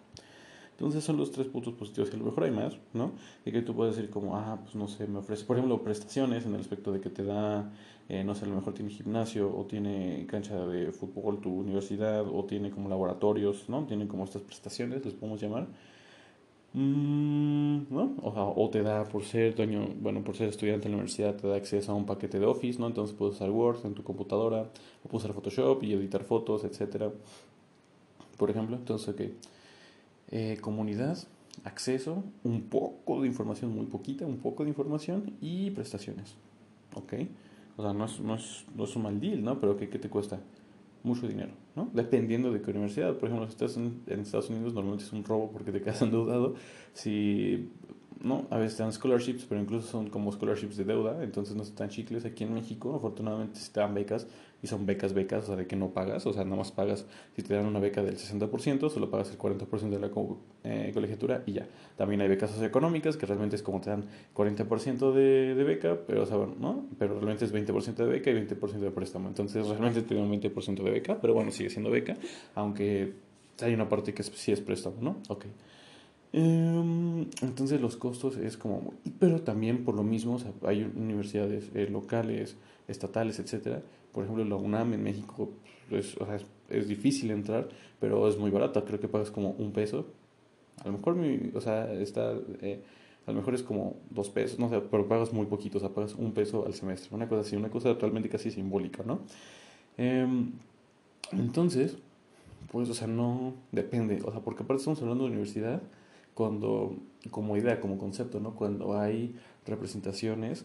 entonces 0.73 1.05
son 1.05 1.17
los 1.17 1.31
tres 1.31 1.47
puntos 1.47 1.75
positivos 1.75 2.11
y 2.13 2.17
a 2.17 2.19
lo 2.19 2.25
mejor 2.25 2.45
hay 2.45 2.51
más, 2.51 2.77
¿no? 2.95 3.13
De 3.45 3.53
que 3.53 3.63
tú 3.63 3.75
puedes 3.75 3.97
decir 3.97 4.11
como, 4.11 4.37
ah, 4.37 4.59
pues 4.63 4.75
no 4.75 4.89
sé, 4.89 5.07
me 5.07 5.19
ofrece, 5.19 5.45
por 5.45 5.57
ejemplo, 5.57 5.83
prestaciones 5.83 6.47
en 6.47 6.55
el 6.55 6.61
aspecto 6.61 6.91
de 6.91 7.01
que 7.01 7.11
te 7.11 7.23
da, 7.23 7.71
eh, 8.09 8.25
no 8.25 8.35
sé, 8.35 8.47
a 8.47 8.49
lo 8.49 8.57
mejor 8.57 8.75
tiene 8.75 8.91
gimnasio 8.91 9.55
o 9.55 9.67
tiene 9.67 10.27
cancha 10.27 10.67
de 10.67 10.91
fútbol 10.93 11.41
tu 11.41 11.51
universidad 11.51 12.27
o 12.27 12.45
tiene 12.45 12.71
como 12.71 12.89
laboratorios, 12.89 13.69
¿no? 13.69 13.85
Tiene 13.87 14.09
como 14.09 14.25
estas 14.25 14.43
prestaciones, 14.43 15.05
les 15.05 15.15
podemos 15.15 15.41
llamar 15.41 15.69
¿no? 16.73 18.15
O, 18.23 18.55
o, 18.57 18.71
te 18.71 18.83
da 18.83 19.05
por 19.05 19.25
ser 19.25 19.55
dueño, 19.57 19.89
bueno, 20.01 20.23
por 20.23 20.37
ser 20.37 20.49
estudiante 20.49 20.87
en 20.87 20.93
la 20.93 20.99
universidad, 20.99 21.35
te 21.35 21.49
da 21.49 21.57
acceso 21.57 21.93
a 21.93 21.95
un 21.95 22.07
paquete 22.07 22.39
de 22.39 22.47
Office, 22.47 22.79
¿no? 22.79 22.87
Entonces 22.87 23.17
puedes 23.17 23.37
usar 23.37 23.51
Word 23.51 23.85
en 23.85 23.95
tu 23.95 24.05
computadora, 24.05 24.63
o 25.05 25.09
puedes 25.09 25.25
usar 25.25 25.35
Photoshop 25.35 25.83
y 25.83 25.95
editar 25.95 26.23
fotos, 26.23 26.65
etcétera. 26.65 27.11
Por 28.37 28.51
ejemplo, 28.51 28.77
entonces, 28.77 29.09
ok. 29.09 29.21
Eh, 30.33 30.59
comunidad, 30.61 31.19
acceso, 31.65 32.23
un 32.45 32.63
poco 32.63 33.21
de 33.21 33.27
información, 33.27 33.75
muy 33.75 33.87
poquita, 33.87 34.25
un 34.25 34.39
poco 34.39 34.63
de 34.63 34.69
información 34.71 35.35
y 35.41 35.71
prestaciones. 35.71 36.35
¿Ok? 36.95 37.15
O 37.77 37.83
sea, 37.83 37.93
no 37.93 38.05
es, 38.05 38.21
no 38.21 38.35
es, 38.37 38.65
no 38.77 38.85
es 38.85 38.95
un 38.95 39.03
mal 39.03 39.21
deal, 39.21 39.43
¿no? 39.43 39.61
Pero 39.61 39.77
¿qué, 39.77 39.89
qué 39.89 39.99
te 39.99 40.09
cuesta? 40.09 40.39
Mucho 41.03 41.27
dinero, 41.27 41.53
¿no? 41.77 41.91
Dependiendo 41.93 42.53
de 42.53 42.61
qué 42.61 42.71
universidad. 42.71 43.17
Por 43.17 43.29
ejemplo, 43.29 43.47
si 43.47 43.53
estás 43.53 43.77
en, 43.77 44.03
Estados 44.07 44.51
Unidos, 44.51 44.75
normalmente 44.75 45.05
es 45.05 45.13
un 45.13 45.25
robo 45.25 45.51
porque 45.51 45.73
te 45.73 45.81
quedas 45.81 46.03
endeudado. 46.03 46.55
Si, 46.93 47.71
¿no? 48.21 48.47
A 48.51 48.59
veces 48.59 48.77
te 48.77 48.83
dan 48.83 48.93
scholarships, 48.93 49.45
pero 49.49 49.61
incluso 49.61 49.89
son 49.89 50.11
como 50.11 50.33
scholarships 50.33 50.77
de 50.77 50.85
deuda, 50.85 51.23
entonces 51.23 51.57
no 51.57 51.63
están 51.63 51.89
chicles. 51.89 52.25
Aquí 52.25 52.45
en 52.45 52.55
México, 52.55 52.95
afortunadamente, 52.95 53.59
si 53.59 53.73
te 53.73 53.81
dan 53.81 53.95
becas, 53.95 54.27
y 54.63 54.67
son 54.67 54.85
becas, 54.85 55.15
becas, 55.15 55.45
o 55.45 55.47
sea, 55.47 55.57
de 55.57 55.67
que 55.67 55.75
no 55.75 55.89
pagas, 55.91 56.27
o 56.27 56.33
sea, 56.33 56.45
nada 56.45 56.57
más 56.57 56.71
pagas, 56.71 57.07
si 57.35 57.43
te 57.43 57.55
dan 57.55 57.65
una 57.65 57.81
beca 57.81 58.03
del 58.03 58.17
60%, 58.17 58.91
solo 58.91 59.11
pagas 59.11 59.31
el 59.31 59.39
40% 59.39 59.89
de 59.89 59.99
la 59.99 60.11
eh, 60.65 60.91
colegiatura 60.93 61.43
y 61.47 61.53
ya. 61.53 61.67
También 61.97 62.21
hay 62.21 62.29
becas 62.29 62.51
socioeconómicas, 62.51 63.17
que 63.17 63.25
realmente 63.27 63.57
es 63.57 63.63
como 63.63 63.81
te 63.81 63.91
dan 63.91 64.05
40% 64.35 65.13
de, 65.13 65.55
de 65.55 65.65
beca, 65.65 65.99
pero, 66.07 66.23
o 66.23 66.27
sea, 66.27 66.37
¿no? 66.37 66.85
Pero 66.99 67.15
realmente 67.15 67.47
es 67.47 67.55
20% 67.55 67.95
de 67.95 68.07
beca 68.07 68.31
y 68.31 68.35
20% 68.35 68.79
de 68.81 68.91
préstamo. 68.91 69.29
Entonces, 69.29 69.67
realmente 69.67 70.03
tiene 70.03 70.23
un 70.23 70.31
20% 70.31 70.83
de 70.83 70.91
beca, 70.91 71.19
pero 71.21 71.33
bueno, 71.33 71.51
sigue 71.51 71.71
siendo 71.71 71.91
beca, 71.91 72.17
aunque 72.55 73.15
hay 73.63 73.75
una 73.75 73.89
parte 73.89 74.13
que 74.13 74.23
sí 74.23 74.53
es 74.53 74.61
préstamo, 74.61 74.97
¿no? 75.01 75.17
Ok. 75.29 75.47
Em, 76.33 77.27
entonces 77.43 77.81
los 77.81 77.97
costos 77.97 78.37
es 78.37 78.57
como... 78.57 78.95
Pero 79.19 79.41
también 79.43 79.85
por 79.85 79.95
lo 79.95 80.03
mismo, 80.03 80.39
hay 80.63 80.83
universidades 80.95 81.71
eh, 81.75 81.89
locales, 81.91 82.57
estatales, 82.89 83.39
etcétera. 83.39 83.83
Por 84.13 84.25
ejemplo, 84.25 84.45
la 84.45 84.57
UNAM 84.57 84.95
en 84.95 85.03
México 85.03 85.51
pues, 85.89 86.17
o 86.19 86.25
sea, 86.25 86.39
es, 86.69 86.89
difícil 86.89 87.33
entrar, 87.33 87.69
pero 87.99 88.27
es 88.29 88.39
muy 88.39 88.51
barata. 88.51 88.85
Creo 88.85 89.01
que 89.01 89.09
pagas 89.09 89.31
como 89.31 89.51
un 89.51 89.73
peso. 89.73 90.07
A 90.83 90.87
lo 90.87 90.93
mejor, 90.99 91.17
mi, 91.17 91.51
o 91.55 91.61
sea, 91.61 91.93
está... 91.93 92.35
Eh, 92.63 92.81
a 93.27 93.33
lo 93.33 93.39
mejor 93.39 93.55
es 93.55 93.63
como 93.63 93.97
dos 94.09 94.31
pesos, 94.31 94.59
no 94.59 94.69
sé, 94.71 94.81
pero 94.81 95.07
pagas 95.07 95.33
muy 95.33 95.47
poquito, 95.47 95.77
o 95.77 95.81
sea, 95.81 95.91
pagas 95.91 96.15
un 96.15 96.33
peso 96.33 96.65
al 96.67 96.73
semestre, 96.73 97.15
una 97.15 97.29
cosa 97.29 97.43
así, 97.43 97.55
una 97.55 97.69
cosa 97.69 97.93
realmente 97.95 98.29
casi 98.29 98.51
simbólica, 98.51 99.05
¿no? 99.05 99.21
Em, 99.99 100.53
entonces, 101.31 101.99
pues, 102.73 102.89
o 102.89 102.95
sea, 102.95 103.07
no 103.07 103.53
depende, 103.73 104.21
o 104.25 104.33
sea, 104.33 104.41
porque 104.41 104.63
aparte 104.63 104.81
estamos 104.81 105.01
hablando 105.03 105.25
de 105.25 105.31
universidad 105.31 105.83
cuando, 106.41 106.97
como 107.31 107.55
idea, 107.59 107.81
como 107.81 107.99
concepto, 107.99 108.41
¿no? 108.41 108.55
Cuando 108.55 108.99
hay 108.99 109.37
representaciones 109.67 110.65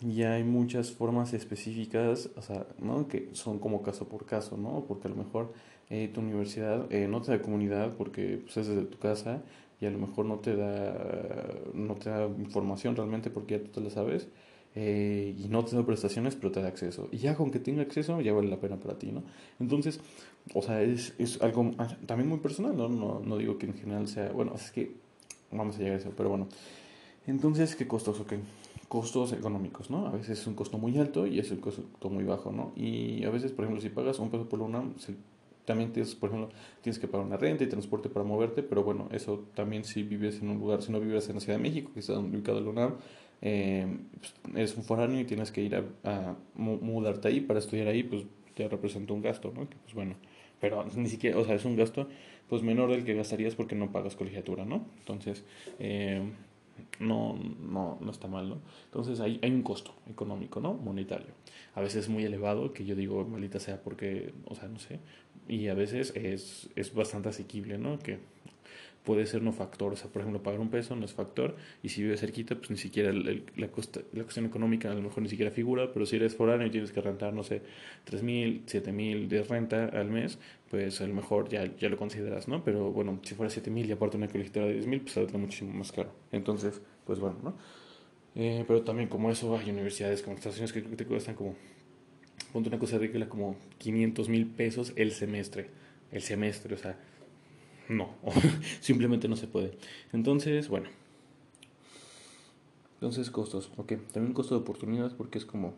y 0.00 0.22
hay 0.22 0.42
muchas 0.42 0.90
formas 0.90 1.34
específicas, 1.34 2.30
o 2.34 2.40
sea, 2.40 2.66
¿no? 2.78 3.08
Que 3.08 3.28
son 3.32 3.58
como 3.58 3.82
caso 3.82 4.08
por 4.08 4.24
caso, 4.24 4.56
¿no? 4.56 4.86
Porque 4.88 5.08
a 5.08 5.10
lo 5.10 5.16
mejor 5.16 5.52
eh, 5.90 6.10
tu 6.14 6.22
universidad 6.22 6.90
eh, 6.90 7.08
no 7.08 7.20
te 7.20 7.32
da 7.32 7.42
comunidad 7.42 7.94
porque 7.98 8.40
pues, 8.42 8.56
es 8.56 8.68
desde 8.68 8.86
tu 8.86 8.98
casa 8.98 9.42
y 9.82 9.84
a 9.84 9.90
lo 9.90 9.98
mejor 9.98 10.24
no 10.24 10.38
te 10.38 10.56
da, 10.56 11.46
no 11.74 11.96
te 11.96 12.08
da 12.08 12.26
información 12.38 12.96
realmente 12.96 13.28
porque 13.28 13.58
ya 13.58 13.64
tú 13.64 13.70
te 13.70 13.80
la 13.82 13.90
sabes 13.90 14.28
eh, 14.78 15.34
y 15.38 15.48
no 15.48 15.64
te 15.64 15.74
da 15.74 15.86
prestaciones, 15.86 16.36
pero 16.36 16.52
te 16.52 16.60
da 16.60 16.68
acceso. 16.68 17.08
Y 17.10 17.16
ya 17.16 17.34
con 17.34 17.50
que 17.50 17.58
tenga 17.58 17.80
acceso, 17.80 18.20
ya 18.20 18.34
vale 18.34 18.48
la 18.48 18.60
pena 18.60 18.76
para 18.76 18.98
ti, 18.98 19.10
¿no? 19.10 19.22
Entonces, 19.58 20.00
o 20.52 20.60
sea, 20.60 20.82
es, 20.82 21.14
es 21.18 21.40
algo 21.40 21.72
también 22.04 22.28
muy 22.28 22.38
personal, 22.38 22.76
¿no? 22.76 22.90
¿no? 22.90 23.20
No 23.24 23.38
digo 23.38 23.56
que 23.56 23.64
en 23.64 23.74
general 23.74 24.06
sea, 24.06 24.30
bueno, 24.32 24.52
es 24.54 24.70
que 24.70 24.92
vamos 25.50 25.76
a 25.76 25.78
llegar 25.78 25.94
a 25.94 25.96
eso, 26.00 26.12
pero 26.14 26.28
bueno. 26.28 26.46
Entonces, 27.26 27.74
¿qué 27.74 27.88
costos? 27.88 28.20
Ok, 28.20 28.34
costos 28.86 29.32
económicos, 29.32 29.88
¿no? 29.90 30.08
A 30.08 30.10
veces 30.10 30.40
es 30.40 30.46
un 30.46 30.54
costo 30.54 30.76
muy 30.76 30.96
alto 30.98 31.26
y 31.26 31.38
es 31.38 31.50
un 31.50 31.58
costo 31.58 32.10
muy 32.10 32.24
bajo, 32.24 32.52
¿no? 32.52 32.72
Y 32.76 33.24
a 33.24 33.30
veces, 33.30 33.52
por 33.52 33.64
ejemplo, 33.64 33.80
si 33.80 33.88
pagas 33.88 34.18
un 34.18 34.30
peso 34.30 34.46
por 34.46 34.58
la 34.58 34.66
UNAM, 34.66 34.92
también 35.64 35.90
tienes, 35.90 36.14
por 36.14 36.28
ejemplo, 36.28 36.50
tienes 36.82 36.98
que 36.98 37.08
pagar 37.08 37.26
una 37.26 37.38
renta 37.38 37.64
y 37.64 37.66
transporte 37.66 38.10
para 38.10 38.26
moverte, 38.26 38.62
pero 38.62 38.84
bueno, 38.84 39.08
eso 39.10 39.46
también 39.54 39.84
si 39.84 40.02
vives 40.02 40.40
en 40.42 40.50
un 40.50 40.58
lugar, 40.58 40.82
si 40.82 40.92
no 40.92 41.00
vives 41.00 41.28
en 41.30 41.36
la 41.36 41.40
Ciudad 41.40 41.58
de 41.58 41.62
México, 41.62 41.90
que 41.94 42.00
está 42.00 42.18
ubicado 42.18 42.58
el 42.58 42.68
UNAM, 42.68 42.96
eh, 43.42 43.86
pues, 44.18 44.34
eres 44.54 44.76
un 44.76 44.84
foráneo 44.84 45.20
y 45.20 45.24
tienes 45.24 45.52
que 45.52 45.62
ir 45.62 45.76
a, 46.04 46.36
mudarte 46.54 47.28
ahí 47.28 47.40
para 47.40 47.58
estudiar 47.58 47.88
ahí, 47.88 48.02
pues 48.02 48.24
te 48.54 48.68
representa 48.68 49.12
un 49.12 49.22
gasto, 49.22 49.52
¿no? 49.54 49.68
Que, 49.68 49.76
pues 49.76 49.94
bueno, 49.94 50.16
pero 50.60 50.86
ni 50.96 51.08
siquiera, 51.08 51.38
o 51.38 51.44
sea, 51.44 51.54
es 51.54 51.64
un 51.64 51.76
gasto 51.76 52.08
pues 52.48 52.62
menor 52.62 52.90
del 52.90 53.04
que 53.04 53.14
gastarías 53.14 53.54
porque 53.54 53.74
no 53.74 53.90
pagas 53.92 54.16
colegiatura, 54.16 54.64
¿no? 54.64 54.86
Entonces, 54.98 55.44
eh, 55.78 56.22
no, 57.00 57.38
no, 57.60 57.98
no 58.00 58.10
está 58.10 58.28
mal, 58.28 58.48
¿no? 58.48 58.58
Entonces 58.84 59.20
hay, 59.20 59.38
hay 59.42 59.50
un 59.50 59.62
costo 59.62 59.94
económico, 60.08 60.60
¿no? 60.60 60.74
Monetario. 60.74 61.34
A 61.74 61.80
veces 61.80 62.04
es 62.04 62.08
muy 62.08 62.24
elevado, 62.24 62.72
que 62.72 62.84
yo 62.84 62.94
digo, 62.94 63.24
maldita 63.24 63.60
sea, 63.60 63.82
porque, 63.82 64.32
o 64.46 64.54
sea, 64.54 64.68
no 64.68 64.78
sé. 64.78 65.00
Y 65.48 65.68
a 65.68 65.74
veces 65.74 66.12
es, 66.14 66.70
es 66.76 66.94
bastante 66.94 67.28
asequible, 67.28 67.78
¿no? 67.78 67.98
Que 67.98 68.18
puede 69.06 69.24
ser 69.24 69.40
no 69.40 69.52
factor. 69.52 69.92
O 69.92 69.96
sea, 69.96 70.10
por 70.10 70.20
ejemplo, 70.20 70.42
pagar 70.42 70.60
un 70.60 70.68
peso 70.68 70.96
no 70.96 71.04
es 71.04 71.14
factor. 71.14 71.56
Y 71.82 71.88
si 71.88 72.02
vives 72.02 72.20
cerquita, 72.20 72.56
pues 72.56 72.70
ni 72.70 72.76
siquiera 72.76 73.12
la, 73.12 73.68
costa, 73.68 74.00
la 74.12 74.24
cuestión 74.24 74.44
económica 74.44 74.90
a 74.90 74.94
lo 74.94 75.00
mejor 75.00 75.22
ni 75.22 75.28
siquiera 75.30 75.52
figura. 75.52 75.92
Pero 75.94 76.04
si 76.04 76.16
eres 76.16 76.34
foráneo 76.34 76.66
y 76.66 76.70
tienes 76.70 76.92
que 76.92 77.00
rentar, 77.00 77.32
no 77.32 77.44
sé, 77.44 77.62
tres 78.04 78.22
mil, 78.22 78.64
siete 78.66 78.92
mil 78.92 79.28
de 79.28 79.44
renta 79.44 79.86
al 79.86 80.10
mes, 80.10 80.38
pues 80.68 81.00
a 81.00 81.06
lo 81.06 81.14
mejor 81.14 81.48
ya, 81.48 81.64
ya 81.76 81.88
lo 81.88 81.96
consideras, 81.96 82.48
¿no? 82.48 82.64
Pero 82.64 82.90
bueno, 82.90 83.20
si 83.22 83.34
fuera 83.34 83.48
siete 83.48 83.70
mil 83.70 83.88
y 83.88 83.92
aparte 83.92 84.16
una 84.16 84.28
colegiatura 84.28 84.66
de 84.66 84.74
diez 84.74 84.86
mil, 84.86 85.00
pues 85.00 85.12
saldrá 85.14 85.38
muchísimo 85.38 85.72
más 85.72 85.92
caro. 85.92 86.10
Entonces, 86.32 86.82
pues 87.06 87.20
bueno, 87.20 87.36
¿no? 87.42 87.56
Eh, 88.34 88.64
pero 88.66 88.82
también 88.82 89.08
como 89.08 89.30
eso 89.30 89.56
hay 89.56 89.70
universidades 89.70 90.22
como 90.22 90.36
Estados 90.36 90.58
Unidos 90.58 90.72
que 90.72 90.82
te 90.82 91.06
cuestan 91.06 91.36
como, 91.36 91.54
ponte 92.52 92.68
una 92.68 92.78
cosa 92.78 92.98
ridícula, 92.98 93.28
como 93.28 93.56
500 93.78 94.28
mil 94.28 94.46
pesos 94.46 94.92
el 94.96 95.12
semestre. 95.12 95.70
El 96.10 96.22
semestre, 96.22 96.74
o 96.74 96.78
sea, 96.78 96.98
no, 97.88 98.10
simplemente 98.80 99.28
no 99.28 99.36
se 99.36 99.46
puede. 99.46 99.76
Entonces, 100.12 100.68
bueno. 100.68 100.88
Entonces, 102.94 103.30
costos, 103.30 103.70
ok. 103.76 103.92
También 104.12 104.32
costo 104.32 104.54
de 104.54 104.62
oportunidad 104.62 105.14
porque 105.16 105.38
es 105.38 105.44
como, 105.44 105.74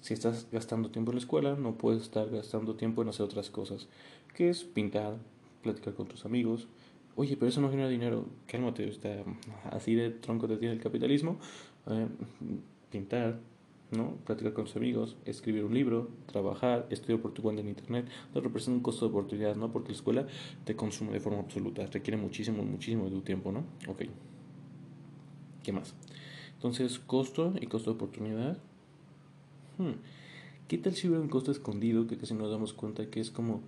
si 0.00 0.14
estás 0.14 0.46
gastando 0.52 0.90
tiempo 0.90 1.10
en 1.10 1.16
la 1.16 1.20
escuela, 1.20 1.56
no 1.56 1.74
puedes 1.74 2.02
estar 2.02 2.28
gastando 2.30 2.74
tiempo 2.74 3.02
en 3.02 3.08
hacer 3.08 3.24
otras 3.24 3.50
cosas, 3.50 3.88
que 4.34 4.50
es 4.50 4.64
pintar, 4.64 5.16
platicar 5.62 5.94
con 5.94 6.06
tus 6.06 6.24
amigos. 6.24 6.68
Oye, 7.16 7.36
pero 7.36 7.48
eso 7.48 7.60
no 7.60 7.70
genera 7.70 7.88
dinero. 7.88 8.26
Cálmate, 8.46 8.88
está 8.88 9.24
así 9.70 9.94
de 9.94 10.10
tronco 10.10 10.46
te 10.46 10.56
tiene 10.56 10.74
el 10.74 10.80
capitalismo. 10.80 11.38
Eh, 11.86 12.06
pintar, 12.90 13.40
¿no? 13.90 14.16
Platicar 14.24 14.52
con 14.52 14.64
tus 14.64 14.76
amigos, 14.76 15.16
escribir 15.24 15.64
un 15.64 15.74
libro, 15.74 16.10
trabajar, 16.26 16.86
estudiar 16.90 17.20
por 17.20 17.32
tu 17.32 17.42
cuenta 17.42 17.62
en 17.62 17.68
internet, 17.68 18.06
no 18.34 18.40
representa 18.40 18.76
un 18.76 18.82
costo 18.82 19.06
de 19.06 19.10
oportunidad, 19.10 19.56
¿no? 19.56 19.72
Porque 19.72 19.88
la 19.88 19.96
escuela 19.96 20.26
te 20.64 20.76
consume 20.76 21.12
de 21.12 21.20
forma 21.20 21.40
absoluta, 21.40 21.86
requiere 21.86 22.16
muchísimo, 22.16 22.62
muchísimo 22.62 23.04
de 23.04 23.10
tu 23.10 23.20
tiempo, 23.22 23.52
¿no? 23.52 23.64
Ok. 23.88 24.02
¿Qué 25.62 25.72
más? 25.72 25.94
Entonces, 26.54 26.98
costo 26.98 27.54
y 27.60 27.66
costo 27.66 27.90
de 27.90 27.96
oportunidad. 27.96 28.58
Hmm. 29.78 29.94
¿Qué 30.68 30.78
tal 30.78 30.94
si 30.94 31.08
hubiera 31.08 31.22
un 31.22 31.28
costo 31.28 31.50
escondido 31.50 32.06
que 32.06 32.16
casi 32.16 32.34
no 32.34 32.40
nos 32.40 32.50
damos 32.52 32.72
cuenta 32.72 33.10
que 33.10 33.20
es 33.20 33.30
como, 33.30 33.60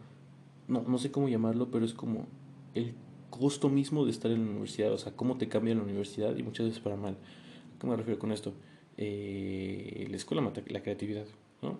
no, 0.69 0.83
no 0.87 0.99
sé 0.99 1.11
cómo 1.11 1.29
llamarlo, 1.29 1.71
pero 1.71 1.85
es 1.85 1.95
como 1.95 2.26
el 2.75 2.95
costo 3.31 3.69
mismo 3.69 4.05
de 4.05 4.11
estar 4.11 4.31
en 4.31 4.45
la 4.45 4.50
universidad, 4.50 4.93
o 4.93 4.99
sea, 4.99 5.12
cómo 5.17 5.37
te 5.37 5.49
cambia 5.49 5.75
la 5.75 5.83
universidad 5.83 6.37
y 6.37 6.43
muchas 6.43 6.67
veces 6.67 6.81
para 6.81 6.97
mal. 6.97 7.14
¿A 7.14 7.81
qué 7.81 7.87
me 7.87 7.97
refiero 7.97 8.21
con 8.21 8.31
esto? 8.31 8.52
Eh, 8.97 10.07
la 10.11 10.17
escuela 10.17 10.43
mata 10.43 10.63
la 10.69 10.83
creatividad, 10.83 11.27
¿no? 11.63 11.79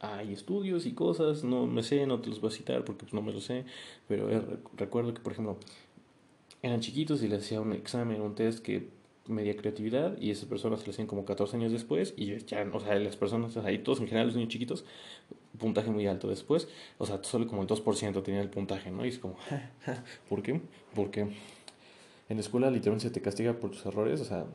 Hay 0.00 0.32
estudios 0.32 0.86
y 0.86 0.92
cosas, 0.92 1.44
no 1.44 1.66
me 1.66 1.82
sé, 1.82 2.06
no 2.06 2.20
te 2.20 2.28
los 2.28 2.40
voy 2.40 2.48
a 2.48 2.52
citar 2.52 2.84
porque 2.84 3.04
pues, 3.04 3.14
no 3.14 3.22
me 3.22 3.32
lo 3.32 3.40
sé, 3.40 3.64
pero 4.08 4.28
recuerdo 4.76 5.14
que, 5.14 5.20
por 5.20 5.32
ejemplo, 5.32 5.56
eran 6.62 6.80
chiquitos 6.80 7.22
y 7.22 7.28
les 7.28 7.44
hacía 7.44 7.60
un 7.60 7.72
examen, 7.72 8.20
un 8.20 8.34
test 8.34 8.64
que 8.64 8.88
media 9.26 9.56
creatividad 9.56 10.18
y 10.20 10.30
esas 10.30 10.46
personas 10.46 10.80
se 10.80 10.86
lo 10.86 10.90
hacían 10.92 11.06
como 11.06 11.24
14 11.24 11.56
años 11.56 11.72
después 11.72 12.14
y 12.16 12.36
ya, 12.38 12.68
o 12.72 12.80
sea, 12.80 12.96
las 12.96 13.16
personas, 13.16 13.56
ahí 13.58 13.78
todos 13.78 14.00
en 14.00 14.06
general 14.08 14.26
los 14.26 14.36
niños 14.36 14.50
chiquitos, 14.50 14.84
puntaje 15.58 15.90
muy 15.90 16.06
alto 16.06 16.28
después, 16.28 16.68
o 16.98 17.06
sea, 17.06 17.22
solo 17.22 17.46
como 17.46 17.62
el 17.62 17.68
2% 17.68 18.22
tenía 18.22 18.40
el 18.40 18.50
puntaje, 18.50 18.90
¿no? 18.90 19.04
Y 19.04 19.10
es 19.10 19.18
como, 19.18 19.36
¿por 20.28 20.42
qué? 20.42 20.60
Porque 20.94 21.20
en 21.20 22.36
la 22.36 22.40
escuela 22.40 22.70
literalmente 22.70 23.06
se 23.06 23.14
te 23.14 23.20
castiga 23.20 23.54
por 23.54 23.70
tus 23.70 23.86
errores, 23.86 24.20
o 24.20 24.24
sea, 24.24 24.46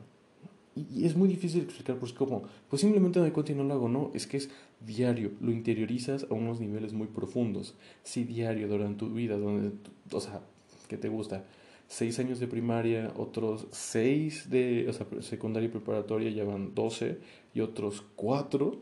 y, 0.90 1.06
es 1.06 1.16
muy 1.16 1.28
difícil 1.28 1.62
explicar, 1.62 1.96
pues 1.96 2.12
como, 2.12 2.42
pues 2.68 2.80
simplemente 2.80 3.18
me 3.18 3.26
doy 3.26 3.32
cuenta 3.32 3.52
y 3.52 3.54
no 3.54 3.64
lo 3.64 3.74
hago, 3.74 3.88
no, 3.88 4.10
es 4.14 4.26
que 4.26 4.36
es 4.36 4.50
diario, 4.80 5.32
lo 5.40 5.50
interiorizas 5.50 6.26
a 6.30 6.34
unos 6.34 6.60
niveles 6.60 6.92
muy 6.92 7.06
profundos, 7.06 7.74
sí 8.02 8.24
diario 8.24 8.68
durante 8.68 9.00
tu 9.00 9.12
vida, 9.12 9.36
donde, 9.36 9.72
o 10.12 10.20
sea, 10.20 10.40
¿qué 10.88 10.96
te 10.96 11.08
gusta? 11.08 11.44
Seis 11.88 12.18
años 12.18 12.38
de 12.38 12.46
primaria, 12.46 13.12
otros 13.16 13.66
seis 13.70 14.50
de, 14.50 14.86
o 14.88 14.92
sea, 14.92 15.06
secundaria 15.20 15.68
y 15.68 15.72
preparatoria 15.72 16.30
ya 16.30 16.44
van 16.44 16.74
doce, 16.74 17.18
y 17.54 17.60
otros 17.60 18.04
cuatro, 18.14 18.78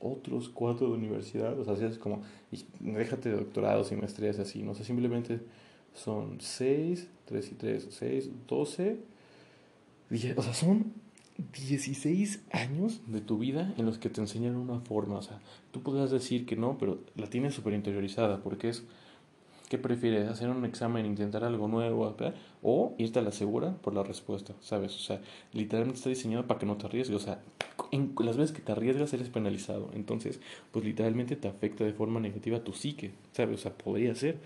otros 0.00 0.48
cuatro 0.48 0.88
de 0.88 0.94
universidad, 0.94 1.58
o 1.58 1.64
sea, 1.64 1.86
es 1.86 1.98
como, 1.98 2.22
déjate 2.80 3.28
de 3.28 3.36
doctorados 3.36 3.92
y 3.92 3.96
maestrías 3.96 4.38
así, 4.38 4.62
no 4.62 4.74
sé, 4.74 4.84
simplemente 4.84 5.40
son 5.94 6.40
seis, 6.40 7.08
tres 7.26 7.50
y 7.52 7.54
tres, 7.54 7.88
seis, 7.90 8.30
doce, 8.48 8.96
o 10.36 10.42
sea, 10.42 10.54
son 10.54 10.92
16 11.52 12.42
años 12.52 13.00
de 13.06 13.20
tu 13.20 13.38
vida 13.38 13.74
en 13.78 13.86
los 13.86 13.98
que 13.98 14.10
te 14.10 14.20
enseñan 14.20 14.56
una 14.56 14.80
forma. 14.80 15.16
O 15.16 15.22
sea, 15.22 15.40
tú 15.70 15.82
podrás 15.82 16.10
decir 16.10 16.46
que 16.46 16.56
no, 16.56 16.76
pero 16.78 17.00
la 17.16 17.28
tienes 17.28 17.54
súper 17.54 17.74
interiorizada 17.74 18.42
porque 18.42 18.68
es, 18.68 18.84
¿qué 19.68 19.78
prefieres? 19.78 20.28
¿Hacer 20.28 20.50
un 20.50 20.64
examen, 20.64 21.06
intentar 21.06 21.44
algo 21.44 21.68
nuevo 21.68 22.14
o 22.62 22.94
irte 22.98 23.18
a 23.18 23.22
la 23.22 23.32
segura 23.32 23.74
por 23.76 23.94
la 23.94 24.02
respuesta? 24.02 24.54
¿Sabes? 24.60 24.94
O 24.96 25.00
sea, 25.00 25.20
literalmente 25.52 25.98
está 25.98 26.10
diseñado 26.10 26.46
para 26.46 26.58
que 26.58 26.66
no 26.66 26.76
te 26.76 26.86
arriesgues. 26.86 27.22
O 27.22 27.24
sea, 27.24 27.42
en 27.92 28.14
las 28.18 28.36
veces 28.36 28.54
que 28.54 28.62
te 28.62 28.72
arriesgas 28.72 29.12
eres 29.14 29.30
penalizado. 29.30 29.90
Entonces, 29.94 30.40
pues 30.72 30.84
literalmente 30.84 31.36
te 31.36 31.48
afecta 31.48 31.84
de 31.84 31.92
forma 31.92 32.20
negativa 32.20 32.64
tu 32.64 32.72
psique. 32.72 33.12
¿Sabes? 33.32 33.60
O 33.60 33.62
sea, 33.62 33.72
podría 33.72 34.14
ser 34.14 34.38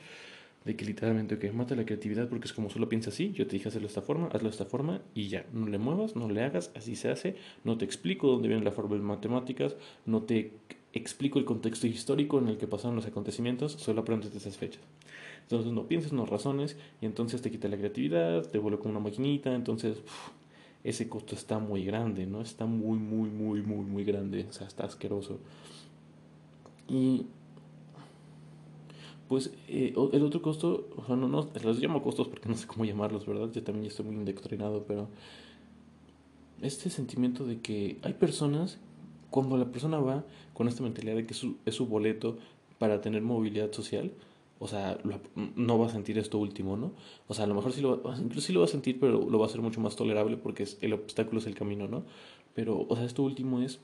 de 0.64 0.76
que 0.76 0.84
literalmente, 0.84 1.34
ok, 1.34 1.52
mata 1.52 1.76
la 1.76 1.84
creatividad 1.84 2.28
porque 2.28 2.46
es 2.46 2.52
como 2.52 2.70
solo 2.70 2.88
piensa 2.88 3.10
así, 3.10 3.32
yo 3.32 3.46
te 3.46 3.52
dije 3.52 3.68
hacerlo 3.68 3.86
esta 3.86 4.00
forma, 4.00 4.28
hazlo 4.28 4.48
esta 4.48 4.64
forma 4.64 5.02
y 5.14 5.28
ya, 5.28 5.44
no 5.52 5.68
le 5.68 5.78
muevas, 5.78 6.16
no 6.16 6.28
le 6.30 6.42
hagas, 6.42 6.70
así 6.74 6.96
se 6.96 7.10
hace, 7.10 7.36
no 7.64 7.76
te 7.76 7.84
explico 7.84 8.28
dónde 8.28 8.48
viene 8.48 8.64
la 8.64 8.72
forma 8.72 8.96
de 8.96 9.02
matemáticas, 9.02 9.76
no 10.06 10.22
te 10.22 10.52
explico 10.94 11.38
el 11.38 11.44
contexto 11.44 11.86
histórico 11.86 12.38
en 12.38 12.48
el 12.48 12.56
que 12.56 12.66
pasaron 12.66 12.96
los 12.96 13.06
acontecimientos, 13.06 13.72
solo 13.72 14.00
aprendes 14.00 14.32
de 14.32 14.38
esas 14.38 14.56
fechas. 14.56 14.82
Entonces 15.42 15.72
no 15.72 15.86
piensas, 15.86 16.12
no 16.12 16.24
razones 16.24 16.78
y 17.02 17.06
entonces 17.06 17.42
te 17.42 17.50
quita 17.50 17.68
la 17.68 17.76
creatividad, 17.76 18.48
te 18.48 18.58
vuelve 18.58 18.78
como 18.78 18.92
una 18.92 19.00
maquinita, 19.00 19.54
entonces 19.54 19.98
ese 20.82 21.08
costo 21.08 21.34
está 21.34 21.58
muy 21.58 21.84
grande, 21.84 22.26
¿no? 22.26 22.40
Está 22.40 22.64
muy, 22.64 22.98
muy, 22.98 23.28
muy, 23.28 23.60
muy, 23.60 23.84
muy 23.84 24.04
grande, 24.04 24.46
o 24.48 24.52
sea, 24.52 24.66
está 24.66 24.84
asqueroso. 24.84 25.40
Y 26.88 27.26
Pues 29.28 29.52
eh, 29.68 29.94
el 30.12 30.22
otro 30.22 30.42
costo, 30.42 30.88
o 30.96 31.06
sea, 31.06 31.16
no, 31.16 31.28
no, 31.28 31.48
los 31.62 31.78
llamo 31.80 32.02
costos 32.02 32.28
porque 32.28 32.48
no 32.48 32.56
sé 32.56 32.66
cómo 32.66 32.84
llamarlos, 32.84 33.26
¿verdad? 33.26 33.50
Yo 33.52 33.62
también 33.62 33.86
estoy 33.86 34.04
muy 34.04 34.16
indoctrinado, 34.16 34.84
pero 34.86 35.08
este 36.60 36.90
sentimiento 36.90 37.44
de 37.46 37.60
que 37.60 37.98
hay 38.02 38.14
personas, 38.14 38.78
cuando 39.30 39.56
la 39.56 39.66
persona 39.66 39.98
va 39.98 40.24
con 40.52 40.68
esta 40.68 40.82
mentalidad 40.82 41.16
de 41.16 41.26
que 41.26 41.32
es 41.32 41.38
su, 41.38 41.56
es 41.64 41.74
su 41.74 41.86
boleto 41.86 42.36
para 42.78 43.00
tener 43.00 43.22
movilidad 43.22 43.72
social, 43.72 44.12
o 44.58 44.68
sea, 44.68 44.98
no 45.56 45.78
va 45.78 45.86
a 45.86 45.90
sentir 45.90 46.18
esto 46.18 46.38
último, 46.38 46.76
¿no? 46.76 46.92
O 47.26 47.34
sea, 47.34 47.44
a 47.44 47.48
lo 47.48 47.54
mejor 47.54 47.72
sí 47.72 47.80
lo 47.80 48.02
va, 48.02 48.16
incluso 48.16 48.46
sí 48.46 48.52
lo 48.52 48.60
va 48.60 48.66
a 48.66 48.68
sentir, 48.68 49.00
pero 49.00 49.28
lo 49.28 49.38
va 49.38 49.46
a 49.46 49.48
hacer 49.48 49.60
mucho 49.60 49.80
más 49.80 49.96
tolerable 49.96 50.36
porque 50.36 50.66
el 50.80 50.92
obstáculo 50.92 51.40
es 51.40 51.46
el 51.46 51.54
camino, 51.54 51.88
¿no? 51.88 52.04
Pero, 52.54 52.86
o 52.88 52.96
sea, 52.96 53.04
esto 53.04 53.22
último 53.22 53.60
es 53.60 53.80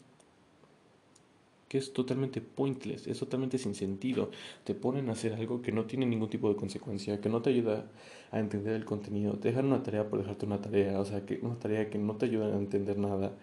que 1.71 1.79
es 1.79 1.93
totalmente 1.93 2.41
pointless, 2.41 3.07
es 3.07 3.21
totalmente 3.21 3.57
sin 3.57 3.77
sentido. 3.77 4.33
Te 4.65 4.75
ponen 4.75 5.09
a 5.09 5.13
hacer 5.13 5.35
algo 5.35 5.63
que 5.63 5.71
no 5.71 5.85
tiene 5.85 6.05
ningún 6.05 6.29
tipo 6.29 6.49
de 6.49 6.57
consecuencia, 6.57 7.21
que 7.21 7.29
no 7.29 7.43
te 7.43 7.51
ayuda 7.51 7.87
a 8.33 8.41
entender 8.41 8.75
el 8.75 8.85
contenido. 8.85 9.35
Te 9.35 9.51
dejan 9.51 9.67
una 9.67 9.81
tarea 9.85 10.09
por 10.11 10.19
dejarte 10.19 10.47
una 10.47 10.61
tarea, 10.61 10.99
o 10.99 11.05
sea, 11.05 11.25
que 11.25 11.39
una 11.41 11.55
tarea 11.61 11.89
que 11.89 11.97
no 11.97 12.17
te 12.17 12.27
ayuda 12.27 12.47
a 12.47 12.59
entender 12.59 12.99
nada. 12.99 13.37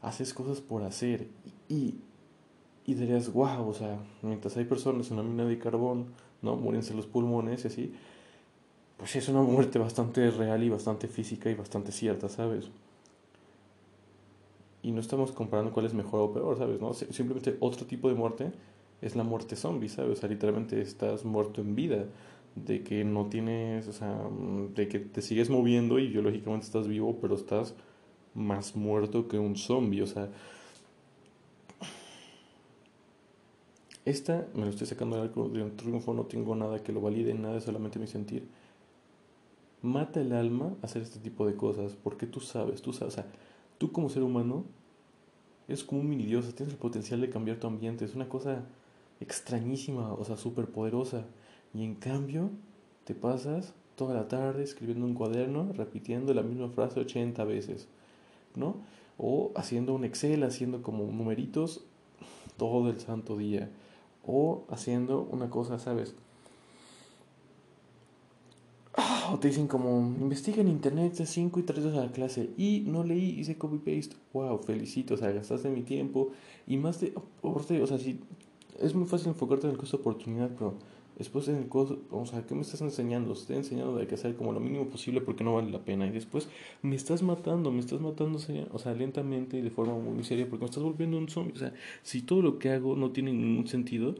Haces 0.00 0.32
cosas 0.32 0.62
por 0.62 0.82
hacer 0.82 1.26
y, 1.68 1.96
y 2.86 2.94
dirías, 2.94 3.30
wow, 3.34 3.68
o 3.68 3.74
sea, 3.74 3.98
mientras 4.22 4.56
hay 4.56 4.64
personas 4.64 5.10
en 5.10 5.18
la 5.18 5.22
mina 5.22 5.44
de 5.44 5.58
carbón, 5.58 6.06
¿no? 6.40 6.56
Muérense 6.56 6.94
los 6.94 7.06
pulmones 7.06 7.64
y 7.64 7.68
así. 7.68 7.94
Pues 8.96 9.14
es 9.14 9.28
una 9.28 9.42
muerte 9.42 9.78
bastante 9.78 10.30
real 10.30 10.64
y 10.64 10.70
bastante 10.70 11.06
física 11.06 11.50
y 11.50 11.54
bastante 11.54 11.92
cierta, 11.92 12.30
¿sabes? 12.30 12.70
Y 14.88 14.92
no 14.92 15.02
estamos 15.02 15.32
comparando 15.32 15.70
cuál 15.70 15.84
es 15.84 15.92
mejor 15.92 16.22
o 16.22 16.32
peor, 16.32 16.56
¿sabes? 16.56 16.80
¿no? 16.80 16.94
Simplemente 16.94 17.58
otro 17.60 17.84
tipo 17.84 18.08
de 18.08 18.14
muerte 18.14 18.52
es 19.02 19.16
la 19.16 19.22
muerte 19.22 19.54
zombie, 19.54 19.90
¿sabes? 19.90 20.12
O 20.12 20.20
sea, 20.20 20.30
literalmente 20.30 20.80
estás 20.80 21.26
muerto 21.26 21.60
en 21.60 21.74
vida, 21.74 22.06
de 22.54 22.82
que 22.82 23.04
no 23.04 23.26
tienes, 23.26 23.86
o 23.86 23.92
sea, 23.92 24.18
de 24.74 24.88
que 24.88 24.98
te 25.00 25.20
sigues 25.20 25.50
moviendo 25.50 25.98
y 25.98 26.08
biológicamente 26.08 26.64
estás 26.64 26.88
vivo, 26.88 27.18
pero 27.20 27.34
estás 27.34 27.74
más 28.32 28.76
muerto 28.76 29.28
que 29.28 29.38
un 29.38 29.56
zombie, 29.56 30.00
o 30.00 30.06
sea... 30.06 30.30
Esta 34.06 34.48
me 34.54 34.62
lo 34.62 34.70
estoy 34.70 34.86
sacando 34.86 35.22
de 35.22 35.62
un 35.62 35.76
triunfo, 35.76 36.14
no 36.14 36.24
tengo 36.24 36.56
nada 36.56 36.82
que 36.82 36.94
lo 36.94 37.02
valide, 37.02 37.34
nada, 37.34 37.58
es 37.58 37.64
solamente 37.64 37.98
mi 37.98 38.06
sentir. 38.06 38.48
Mata 39.82 40.22
el 40.22 40.32
alma 40.32 40.72
hacer 40.80 41.02
este 41.02 41.18
tipo 41.18 41.46
de 41.46 41.56
cosas, 41.56 41.94
porque 42.02 42.26
tú 42.26 42.40
sabes, 42.40 42.80
tú 42.80 42.94
sabes, 42.94 43.12
o 43.12 43.16
sea, 43.16 43.26
tú 43.76 43.92
como 43.92 44.08
ser 44.08 44.22
humano 44.22 44.64
es 45.68 45.84
como 45.84 46.00
un 46.00 46.08
mini 46.08 46.24
dios, 46.24 46.52
tienes 46.54 46.74
el 46.74 46.80
potencial 46.80 47.20
de 47.20 47.30
cambiar 47.30 47.58
tu 47.58 47.66
ambiente, 47.66 48.04
es 48.04 48.14
una 48.14 48.28
cosa 48.28 48.64
extrañísima, 49.20 50.12
o 50.14 50.24
sea, 50.24 50.36
súper 50.36 50.66
poderosa. 50.66 51.24
Y 51.74 51.84
en 51.84 51.94
cambio, 51.94 52.50
te 53.04 53.14
pasas 53.14 53.74
toda 53.94 54.14
la 54.14 54.28
tarde 54.28 54.62
escribiendo 54.62 55.04
un 55.04 55.14
cuaderno, 55.14 55.72
repitiendo 55.74 56.32
la 56.32 56.42
misma 56.42 56.68
frase 56.70 57.00
80 57.00 57.44
veces, 57.44 57.88
¿no? 58.54 58.76
O 59.18 59.52
haciendo 59.56 59.94
un 59.94 60.04
Excel, 60.04 60.42
haciendo 60.44 60.82
como 60.82 61.04
numeritos 61.04 61.84
todo 62.56 62.88
el 62.88 62.98
santo 63.00 63.36
día. 63.36 63.68
O 64.24 64.64
haciendo 64.70 65.28
una 65.30 65.50
cosa, 65.50 65.78
¿sabes? 65.78 66.14
Te 69.36 69.48
dicen 69.48 69.66
como, 69.66 69.98
investiga 70.20 70.60
en 70.60 70.68
internet 70.68 71.14
de 71.14 71.26
5 71.26 71.60
y 71.60 71.62
3 71.62 71.84
a 71.86 71.88
la 71.88 72.12
clase. 72.12 72.50
Y 72.56 72.84
no 72.86 73.04
leí, 73.04 73.38
hice 73.38 73.58
copy-paste. 73.58 74.16
Wow, 74.32 74.58
felicito, 74.58 75.14
o 75.14 75.16
sea, 75.16 75.30
gastaste 75.30 75.68
mi 75.68 75.82
tiempo. 75.82 76.30
Y 76.66 76.76
más 76.76 77.00
de, 77.00 77.12
o 77.42 77.86
sea, 77.86 77.98
es 78.80 78.94
muy 78.94 79.06
fácil 79.06 79.28
enfocarte 79.28 79.66
en 79.66 79.72
el 79.72 79.78
costo 79.78 79.96
de 79.96 80.00
oportunidad, 80.00 80.50
pero 80.50 80.74
después 81.18 81.48
en 81.48 81.56
el 81.56 81.68
costo, 81.68 81.98
o 82.10 82.24
sea, 82.26 82.46
¿qué 82.46 82.54
me 82.54 82.62
estás 82.62 82.80
enseñando? 82.80 83.32
Estoy 83.32 83.56
enseñando 83.56 83.96
de 83.96 84.06
que 84.06 84.14
hacer 84.14 84.36
como 84.36 84.52
lo 84.52 84.60
mínimo 84.60 84.86
posible 84.86 85.20
porque 85.20 85.44
no 85.44 85.54
vale 85.54 85.70
la 85.70 85.84
pena. 85.84 86.06
Y 86.06 86.10
después 86.10 86.48
me 86.82 86.96
estás 86.96 87.22
matando, 87.22 87.70
me 87.72 87.80
estás 87.80 88.00
matando, 88.00 88.38
o 88.72 88.78
sea, 88.78 88.94
lentamente 88.94 89.58
y 89.58 89.62
de 89.62 89.70
forma 89.70 89.94
muy 89.94 90.24
seria 90.24 90.48
porque 90.48 90.64
me 90.64 90.70
estás 90.70 90.82
volviendo 90.82 91.18
un 91.18 91.28
zombie. 91.28 91.54
O 91.54 91.58
sea, 91.58 91.74
si 92.02 92.22
todo 92.22 92.40
lo 92.40 92.58
que 92.58 92.70
hago 92.70 92.94
no 92.96 93.10
tiene 93.10 93.32
ningún 93.32 93.66
sentido, 93.66 94.14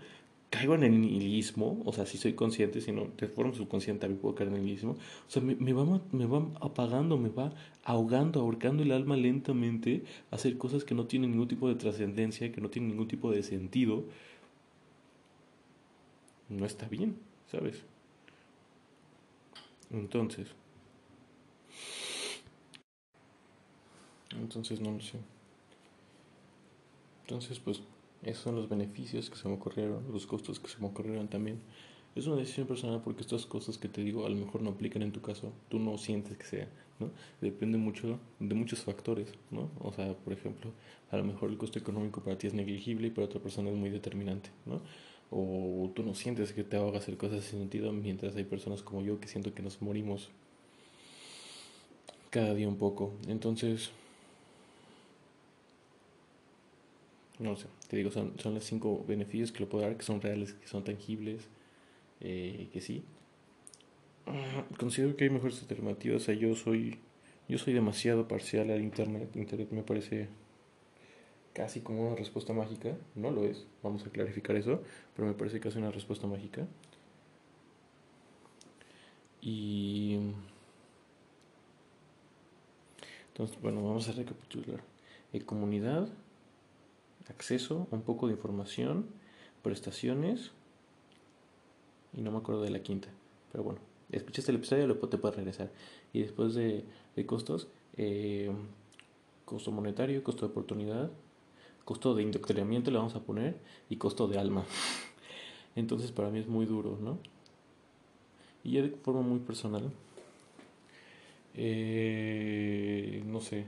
caigo 0.50 0.74
en 0.74 0.82
el 0.82 1.00
nihilismo, 1.00 1.82
o 1.84 1.92
sea, 1.92 2.06
si 2.06 2.16
soy 2.18 2.32
consciente, 2.34 2.80
si 2.80 2.92
no, 2.92 3.08
de 3.16 3.28
forma 3.28 3.54
subconsciente 3.54 4.02
también 4.02 4.20
puedo 4.20 4.34
caer 4.34 4.50
en 4.50 4.56
el 4.56 4.64
nihilismo, 4.64 4.92
o 4.92 5.30
sea, 5.30 5.42
me, 5.42 5.54
me, 5.56 5.72
va, 5.72 6.00
me 6.12 6.26
va 6.26 6.46
apagando, 6.60 7.18
me 7.18 7.28
va 7.28 7.52
ahogando, 7.84 8.40
ahorcando 8.40 8.82
el 8.82 8.92
alma 8.92 9.16
lentamente 9.16 10.04
hacer 10.30 10.56
cosas 10.58 10.84
que 10.84 10.94
no 10.94 11.06
tienen 11.06 11.32
ningún 11.32 11.48
tipo 11.48 11.68
de 11.68 11.74
trascendencia, 11.74 12.50
que 12.52 12.60
no 12.60 12.70
tienen 12.70 12.90
ningún 12.90 13.08
tipo 13.08 13.30
de 13.30 13.42
sentido. 13.42 14.04
No 16.48 16.64
está 16.64 16.88
bien, 16.88 17.16
¿sabes? 17.50 17.82
Entonces, 19.90 20.48
entonces 24.30 24.80
no 24.80 24.92
lo 24.92 25.00
sé. 25.00 25.18
Entonces, 27.22 27.58
pues 27.58 27.82
esos 28.22 28.42
son 28.42 28.56
los 28.56 28.68
beneficios 28.68 29.30
que 29.30 29.36
se 29.36 29.48
me 29.48 29.54
ocurrieron, 29.54 30.04
los 30.12 30.26
costos 30.26 30.58
que 30.58 30.68
se 30.68 30.78
me 30.78 30.86
ocurrieron 30.86 31.28
también. 31.28 31.60
Es 32.14 32.26
una 32.26 32.36
decisión 32.36 32.66
personal 32.66 33.00
porque 33.02 33.22
estas 33.22 33.46
cosas 33.46 33.78
que 33.78 33.88
te 33.88 34.02
digo 34.02 34.26
a 34.26 34.28
lo 34.28 34.36
mejor 34.36 34.62
no 34.62 34.70
aplican 34.70 35.02
en 35.02 35.12
tu 35.12 35.20
caso, 35.20 35.52
tú 35.68 35.78
no 35.78 35.96
sientes 35.98 36.36
que 36.36 36.44
sea, 36.44 36.68
¿no? 36.98 37.10
Depende 37.40 37.78
mucho 37.78 38.18
de 38.40 38.54
muchos 38.54 38.80
factores, 38.80 39.28
¿no? 39.50 39.70
O 39.80 39.92
sea, 39.92 40.14
por 40.14 40.32
ejemplo, 40.32 40.72
a 41.10 41.16
lo 41.16 41.24
mejor 41.24 41.50
el 41.50 41.58
costo 41.58 41.78
económico 41.78 42.20
para 42.20 42.36
ti 42.36 42.48
es 42.48 42.54
negligible 42.54 43.06
y 43.06 43.10
para 43.10 43.26
otra 43.26 43.40
persona 43.40 43.70
es 43.70 43.76
muy 43.76 43.90
determinante, 43.90 44.50
¿no? 44.66 44.80
O 45.30 45.90
tú 45.94 46.02
no 46.02 46.14
sientes 46.14 46.52
que 46.52 46.64
te 46.64 46.76
haga 46.76 46.98
hacer 46.98 47.16
cosas 47.16 47.44
sin 47.44 47.60
sentido 47.60 47.92
mientras 47.92 48.34
hay 48.34 48.44
personas 48.44 48.82
como 48.82 49.02
yo 49.02 49.20
que 49.20 49.28
siento 49.28 49.54
que 49.54 49.62
nos 49.62 49.80
morimos 49.80 50.30
cada 52.30 52.54
día 52.54 52.66
un 52.66 52.78
poco. 52.78 53.12
Entonces, 53.28 53.90
no 57.38 57.56
sé, 57.56 57.66
te 57.88 57.96
digo, 57.96 58.10
son, 58.10 58.38
son 58.38 58.54
los 58.54 58.64
cinco 58.64 59.04
beneficios 59.06 59.52
que 59.52 59.60
lo 59.60 59.68
puedo 59.68 59.84
dar, 59.84 59.96
que 59.96 60.04
son 60.04 60.20
reales, 60.20 60.54
que 60.54 60.66
son 60.66 60.84
tangibles, 60.84 61.48
eh, 62.20 62.68
que 62.72 62.80
sí. 62.80 63.04
Considero 64.78 65.16
que 65.16 65.24
hay 65.24 65.30
mejores 65.30 65.60
alternativas, 65.62 66.22
o 66.22 66.24
sea, 66.24 66.34
yo 66.34 66.54
soy, 66.54 66.98
yo 67.48 67.58
soy 67.58 67.72
demasiado 67.72 68.28
parcial 68.28 68.70
al 68.70 68.82
Internet, 68.82 69.34
Internet 69.36 69.68
me 69.70 69.82
parece 69.82 70.28
casi 71.54 71.80
como 71.80 72.06
una 72.06 72.16
respuesta 72.16 72.52
mágica, 72.52 72.96
no 73.14 73.30
lo 73.30 73.44
es, 73.44 73.66
vamos 73.82 74.06
a 74.06 74.10
clarificar 74.10 74.56
eso, 74.56 74.82
pero 75.16 75.26
me 75.26 75.34
parece 75.34 75.60
casi 75.60 75.78
una 75.78 75.90
respuesta 75.90 76.26
mágica. 76.26 76.66
Y... 79.40 80.18
Entonces, 83.28 83.60
bueno, 83.62 83.82
vamos 83.84 84.08
a 84.08 84.12
recapitular. 84.12 84.80
En 85.32 85.44
comunidad, 85.44 86.08
acceso 87.28 87.86
un 87.90 88.02
poco 88.02 88.26
de 88.26 88.34
información, 88.34 89.06
prestaciones 89.62 90.52
y 92.14 92.22
no 92.22 92.30
me 92.30 92.38
acuerdo 92.38 92.62
de 92.62 92.70
la 92.70 92.80
quinta. 92.80 93.08
Pero 93.52 93.64
bueno, 93.64 93.80
escuchaste 94.10 94.50
el 94.50 94.58
episodio, 94.58 94.86
lo 94.86 94.96
te 94.96 95.18
puedes 95.18 95.36
regresar. 95.36 95.70
Y 96.12 96.20
después 96.20 96.54
de, 96.54 96.84
de 97.16 97.26
costos, 97.26 97.68
eh, 97.96 98.50
costo 99.44 99.72
monetario, 99.72 100.22
costo 100.22 100.46
de 100.46 100.52
oportunidad, 100.52 101.10
costo 101.84 102.14
de 102.14 102.22
indoctrinamiento 102.22 102.90
le 102.90 102.98
vamos 102.98 103.14
a 103.14 103.20
poner 103.20 103.56
y 103.88 103.96
costo 103.96 104.28
de 104.28 104.38
alma. 104.38 104.64
Entonces 105.76 106.12
para 106.12 106.30
mí 106.30 106.38
es 106.38 106.48
muy 106.48 106.66
duro, 106.66 106.98
¿no? 107.00 107.18
Y 108.64 108.72
ya 108.72 108.82
de 108.82 108.90
forma 108.90 109.22
muy 109.22 109.38
personal, 109.38 109.90
eh, 111.54 113.22
no 113.26 113.40
sé, 113.40 113.64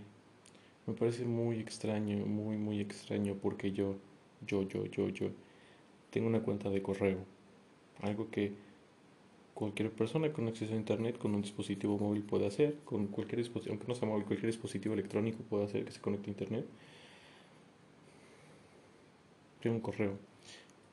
me 0.90 0.96
parece 0.96 1.24
muy 1.24 1.61
extraño, 1.61 2.26
muy, 2.26 2.57
muy 2.57 2.81
extraño 2.81 3.37
porque 3.40 3.70
yo, 3.70 3.94
yo, 4.46 4.66
yo, 4.68 4.87
yo, 4.87 5.09
yo, 5.09 5.29
tengo 6.11 6.26
una 6.26 6.40
cuenta 6.40 6.68
de 6.68 6.83
correo. 6.83 7.18
Algo 8.03 8.29
que 8.31 8.53
cualquier 9.55 9.90
persona 9.90 10.33
con 10.33 10.48
acceso 10.48 10.72
a 10.72 10.76
internet 10.76 11.16
con 11.16 11.35
un 11.35 11.42
dispositivo 11.42 11.96
móvil 11.96 12.22
puede 12.22 12.46
hacer, 12.46 12.76
con 12.85 13.07
cualquier 13.07 13.38
dispositivo, 13.38 13.74
aunque 13.74 13.87
no 13.87 13.94
sea 13.94 14.09
móvil, 14.09 14.24
cualquier 14.24 14.50
dispositivo 14.50 14.94
electrónico 14.94 15.38
puede 15.48 15.64
hacer 15.64 15.85
que 15.85 15.92
se 15.92 16.00
conecte 16.00 16.31
a 16.31 16.33
internet. 16.33 16.66
Tengo 19.62 19.76
un 19.76 19.83
correo. 19.83 20.14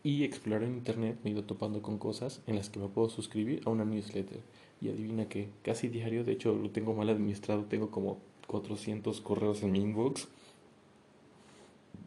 Y 0.03 0.23
explorar 0.23 0.63
en 0.63 0.75
internet 0.75 1.17
me 1.23 1.31
he 1.31 1.33
ido 1.33 1.43
topando 1.43 1.81
con 1.81 1.97
cosas 1.97 2.41
en 2.45 2.55
las 2.55 2.69
que 2.69 2.79
me 2.79 2.87
puedo 2.87 3.09
suscribir 3.09 3.63
a 3.65 3.71
una 3.71 3.83
newsletter. 3.83 4.41
Y 4.79 4.89
adivina 4.89 5.27
que 5.27 5.49
casi 5.63 5.87
diario, 5.87 6.23
de 6.23 6.33
hecho 6.33 6.53
lo 6.53 6.69
tengo 6.69 6.93
mal 6.93 7.09
administrado, 7.09 7.65
tengo 7.65 7.89
como 7.89 8.19
400 8.47 9.21
correos 9.21 9.63
en 9.63 9.71
mi 9.71 9.79
inbox. 9.79 10.27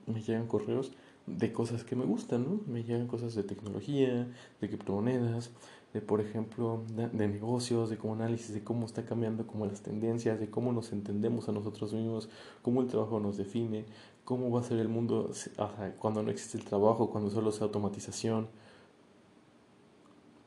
Me 0.06 0.20
llegan 0.22 0.46
correos 0.46 0.92
de 1.26 1.52
cosas 1.52 1.84
que 1.84 1.94
me 1.96 2.04
gustan, 2.04 2.44
¿no? 2.44 2.60
Me 2.66 2.82
llegan 2.82 3.06
cosas 3.06 3.34
de 3.34 3.42
tecnología, 3.42 4.26
de 4.60 4.68
criptomonedas, 4.68 5.50
de 5.92 6.00
por 6.00 6.20
ejemplo, 6.20 6.82
de, 6.88 7.28
negocios, 7.28 7.90
de 7.90 7.98
como 7.98 8.14
análisis 8.14 8.54
de 8.54 8.62
cómo 8.62 8.86
está 8.86 9.04
cambiando 9.04 9.46
como 9.46 9.66
las 9.66 9.82
tendencias, 9.82 10.38
de 10.38 10.50
cómo 10.50 10.72
nos 10.72 10.92
entendemos 10.92 11.48
a 11.48 11.52
nosotros 11.52 11.92
mismos, 11.92 12.28
cómo 12.62 12.80
el 12.80 12.88
trabajo 12.88 13.20
nos 13.20 13.36
define, 13.36 13.84
cómo 14.24 14.50
va 14.50 14.60
a 14.60 14.64
ser 14.64 14.78
el 14.78 14.88
mundo 14.88 15.30
cuando 15.98 16.22
no 16.22 16.30
existe 16.30 16.58
el 16.58 16.64
trabajo, 16.64 17.10
cuando 17.10 17.30
solo 17.30 17.52
sea 17.52 17.66
automatización. 17.66 18.48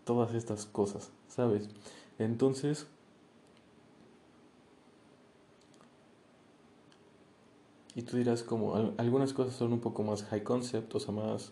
todas 0.06 0.34
estas 0.34 0.65
cosas, 0.65 1.12
¿sabes? 1.29 1.69
Entonces, 2.19 2.88
y 7.95 8.01
tú 8.03 8.17
dirás 8.17 8.43
como 8.43 8.93
algunas 8.97 9.34
cosas 9.34 9.56
son 9.56 9.73
un 9.73 9.79
poco 9.79 10.03
más 10.03 10.23
high 10.23 10.43
concept, 10.43 10.93
o 10.95 10.99
sea, 10.99 11.13
más 11.13 11.51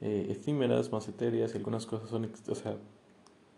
eh, 0.00 0.28
efímeras, 0.30 0.92
más 0.92 1.08
etéreas, 1.08 1.54
y 1.54 1.58
algunas 1.58 1.86
cosas 1.86 2.08
son, 2.10 2.30
o 2.48 2.54
sea, 2.54 2.76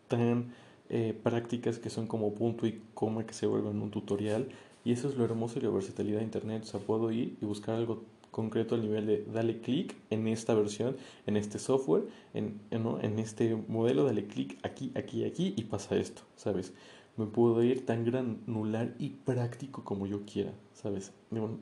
tan 0.08 0.52
eh, 0.88 1.18
prácticas 1.22 1.78
que 1.78 1.90
son 1.90 2.06
como 2.06 2.34
punto 2.34 2.66
y 2.66 2.80
coma 2.94 3.26
que 3.26 3.34
se 3.34 3.46
vuelven 3.46 3.80
un 3.82 3.90
tutorial. 3.90 4.48
Y 4.84 4.92
eso 4.92 5.08
es 5.08 5.16
lo 5.16 5.24
hermoso 5.24 5.58
y 5.58 5.62
la 5.62 5.70
versatilidad 5.70 6.18
de 6.18 6.24
Internet. 6.24 6.62
O 6.62 6.66
sea, 6.66 6.80
puedo 6.80 7.10
ir 7.10 7.36
y 7.40 7.44
buscar 7.44 7.74
algo 7.74 8.04
concreto 8.30 8.74
al 8.74 8.82
nivel 8.82 9.06
de 9.06 9.24
dale 9.32 9.60
clic 9.60 9.96
en 10.10 10.28
esta 10.28 10.54
versión, 10.54 10.96
en 11.26 11.36
este 11.36 11.58
software, 11.58 12.04
en, 12.34 12.60
en, 12.70 13.18
este 13.18 13.56
modelo, 13.66 14.04
dale 14.04 14.26
clic 14.26 14.58
aquí, 14.62 14.92
aquí, 14.94 15.24
aquí 15.24 15.54
y 15.56 15.64
pasa 15.64 15.96
esto, 15.96 16.22
¿sabes? 16.36 16.74
Me 17.16 17.24
puedo 17.24 17.62
ir 17.64 17.86
tan 17.86 18.04
granular 18.04 18.94
y 18.98 19.08
práctico 19.08 19.84
como 19.84 20.06
yo 20.06 20.20
quiera, 20.26 20.52
¿sabes? 20.74 21.12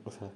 O 0.03 0.11
sea, 0.11 0.29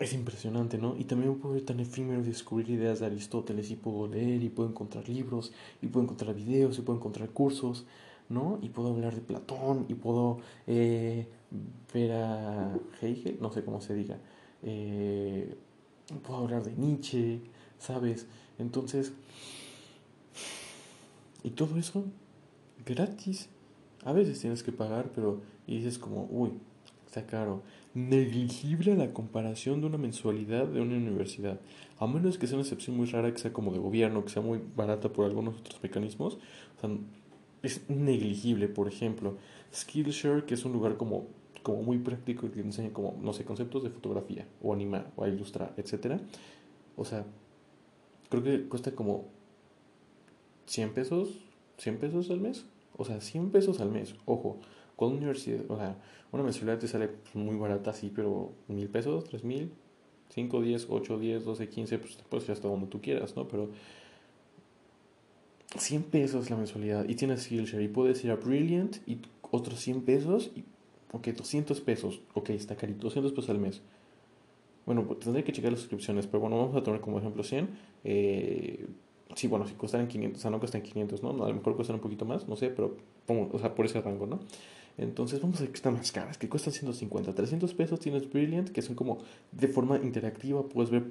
es 0.00 0.14
impresionante, 0.14 0.78
¿no? 0.78 0.96
Y 0.96 1.04
también 1.04 1.38
puedo 1.38 1.56
ir 1.56 1.66
tan 1.66 1.78
efímero 1.78 2.22
y 2.22 2.24
descubrir 2.24 2.70
ideas 2.70 3.00
de 3.00 3.06
Aristóteles 3.06 3.70
y 3.70 3.76
puedo 3.76 4.08
leer 4.08 4.42
y 4.42 4.48
puedo 4.48 4.68
encontrar 4.68 5.06
libros 5.08 5.52
y 5.82 5.88
puedo 5.88 6.04
encontrar 6.04 6.34
videos 6.34 6.78
y 6.78 6.82
puedo 6.82 6.98
encontrar 6.98 7.28
cursos, 7.28 7.84
¿no? 8.30 8.58
Y 8.62 8.70
puedo 8.70 8.88
hablar 8.88 9.14
de 9.14 9.20
Platón 9.20 9.84
y 9.88 9.94
puedo 9.94 10.38
eh, 10.66 11.28
ver 11.92 12.12
a 12.12 12.78
Hegel, 13.02 13.36
no 13.42 13.52
sé 13.52 13.62
cómo 13.62 13.82
se 13.82 13.94
diga, 13.94 14.16
eh, 14.62 15.54
puedo 16.26 16.40
hablar 16.40 16.64
de 16.64 16.72
Nietzsche, 16.72 17.42
¿sabes? 17.78 18.26
Entonces, 18.58 19.12
y 21.42 21.50
todo 21.50 21.78
eso 21.78 22.04
gratis. 22.86 23.50
A 24.02 24.12
veces 24.12 24.40
tienes 24.40 24.62
que 24.62 24.72
pagar, 24.72 25.10
pero 25.14 25.42
y 25.66 25.76
dices 25.76 25.98
como, 25.98 26.26
uy, 26.30 26.52
está 27.06 27.26
caro 27.26 27.62
negligible 27.94 28.92
a 28.92 28.96
la 28.96 29.12
comparación 29.12 29.80
de 29.80 29.86
una 29.86 29.98
mensualidad 29.98 30.66
de 30.66 30.80
una 30.80 30.96
universidad. 30.96 31.60
A 31.98 32.06
menos 32.06 32.38
que 32.38 32.46
sea 32.46 32.56
una 32.56 32.62
excepción 32.62 32.96
muy 32.96 33.06
rara, 33.06 33.32
que 33.32 33.38
sea 33.38 33.52
como 33.52 33.72
de 33.72 33.78
gobierno, 33.78 34.24
que 34.24 34.30
sea 34.30 34.42
muy 34.42 34.60
barata 34.76 35.12
por 35.12 35.24
algunos 35.26 35.58
otros 35.58 35.82
mecanismos. 35.82 36.38
Es 37.62 37.88
negligible, 37.90 38.68
por 38.68 38.88
ejemplo. 38.88 39.36
Skillshare, 39.74 40.44
que 40.44 40.54
es 40.54 40.64
un 40.64 40.72
lugar 40.72 40.96
como, 40.96 41.26
como 41.62 41.82
muy 41.82 41.98
práctico 41.98 42.46
y 42.46 42.50
que 42.50 42.60
enseña 42.60 42.92
como, 42.92 43.18
no 43.20 43.32
sé, 43.32 43.44
conceptos 43.44 43.82
de 43.82 43.90
fotografía, 43.90 44.46
o 44.62 44.72
animar, 44.72 45.10
o 45.16 45.26
ilustrar, 45.26 45.74
etc. 45.76 46.20
O 46.96 47.04
sea, 47.04 47.26
creo 48.28 48.42
que 48.42 48.68
cuesta 48.68 48.92
como 48.92 49.26
100 50.66 50.94
pesos, 50.94 51.44
100 51.78 51.98
pesos 51.98 52.30
al 52.30 52.40
mes. 52.40 52.64
O 52.96 53.04
sea, 53.04 53.20
100 53.20 53.50
pesos 53.50 53.80
al 53.80 53.90
mes, 53.90 54.14
ojo. 54.26 54.58
Con 55.00 55.14
universidad, 55.14 55.62
o 55.70 55.78
sea, 55.78 55.96
una 56.30 56.42
mensualidad 56.42 56.78
te 56.78 56.86
sale 56.86 57.08
muy 57.32 57.56
barata, 57.56 57.94
sí, 57.94 58.12
pero 58.14 58.52
mil 58.68 58.86
pesos, 58.90 59.24
tres 59.24 59.44
mil, 59.44 59.72
cinco, 60.28 60.60
diez, 60.60 60.88
ocho, 60.90 61.18
diez, 61.18 61.42
doce, 61.42 61.70
quince, 61.70 61.98
pues 61.98 62.18
puedes 62.28 62.44
ir 62.44 62.52
hasta 62.52 62.68
donde 62.68 62.86
tú 62.86 63.00
quieras, 63.00 63.34
¿no? 63.34 63.48
Pero 63.48 63.70
100 65.74 66.02
pesos 66.02 66.50
la 66.50 66.56
mensualidad 66.56 67.08
y 67.08 67.14
tienes 67.14 67.44
Skillshare 67.44 67.82
y 67.82 67.88
puedes 67.88 68.22
ir 68.26 68.30
a 68.30 68.36
Brilliant 68.36 68.98
y 69.08 69.22
otros 69.50 69.80
100 69.80 70.02
pesos 70.02 70.50
y, 70.54 70.64
ok, 71.12 71.28
200 71.28 71.80
pesos, 71.80 72.20
ok, 72.34 72.50
está 72.50 72.76
carito, 72.76 73.04
200 73.04 73.32
pesos 73.32 73.48
al 73.48 73.58
mes. 73.58 73.80
Bueno, 74.84 75.06
pues 75.06 75.20
tendré 75.20 75.44
que 75.44 75.52
checar 75.52 75.70
las 75.70 75.80
suscripciones, 75.80 76.26
pero 76.26 76.40
bueno, 76.40 76.58
vamos 76.58 76.76
a 76.76 76.82
tomar 76.82 77.00
como 77.00 77.18
ejemplo 77.18 77.42
100. 77.42 77.70
Eh, 78.04 78.86
sí, 79.34 79.48
bueno, 79.48 79.66
si 79.66 79.72
costaran 79.76 80.08
500, 80.08 80.38
o 80.38 80.42
sea, 80.42 80.50
no 80.50 80.58
cuestan 80.58 80.82
500, 80.82 81.22
¿no? 81.22 81.30
A 81.42 81.48
lo 81.48 81.54
mejor 81.54 81.74
cuestan 81.74 81.96
un 81.96 82.02
poquito 82.02 82.26
más, 82.26 82.46
no 82.46 82.54
sé, 82.54 82.68
pero 82.68 82.98
o 83.26 83.58
sea, 83.58 83.74
por 83.74 83.86
ese 83.86 84.02
rango, 84.02 84.26
¿no? 84.26 84.40
Entonces 84.98 85.40
vamos 85.40 85.58
a 85.58 85.62
ver 85.62 85.70
que 85.70 85.76
están 85.76 85.94
más 85.94 86.12
caras, 86.12 86.38
que 86.38 86.48
cuestan 86.48 86.72
150, 86.72 87.34
300 87.34 87.74
pesos 87.74 88.00
tienes 88.00 88.28
Brilliant, 88.30 88.70
que 88.70 88.82
son 88.82 88.94
como 88.94 89.18
de 89.52 89.68
forma 89.68 89.96
interactiva, 89.98 90.68
puedes 90.68 90.90
ver 90.90 91.04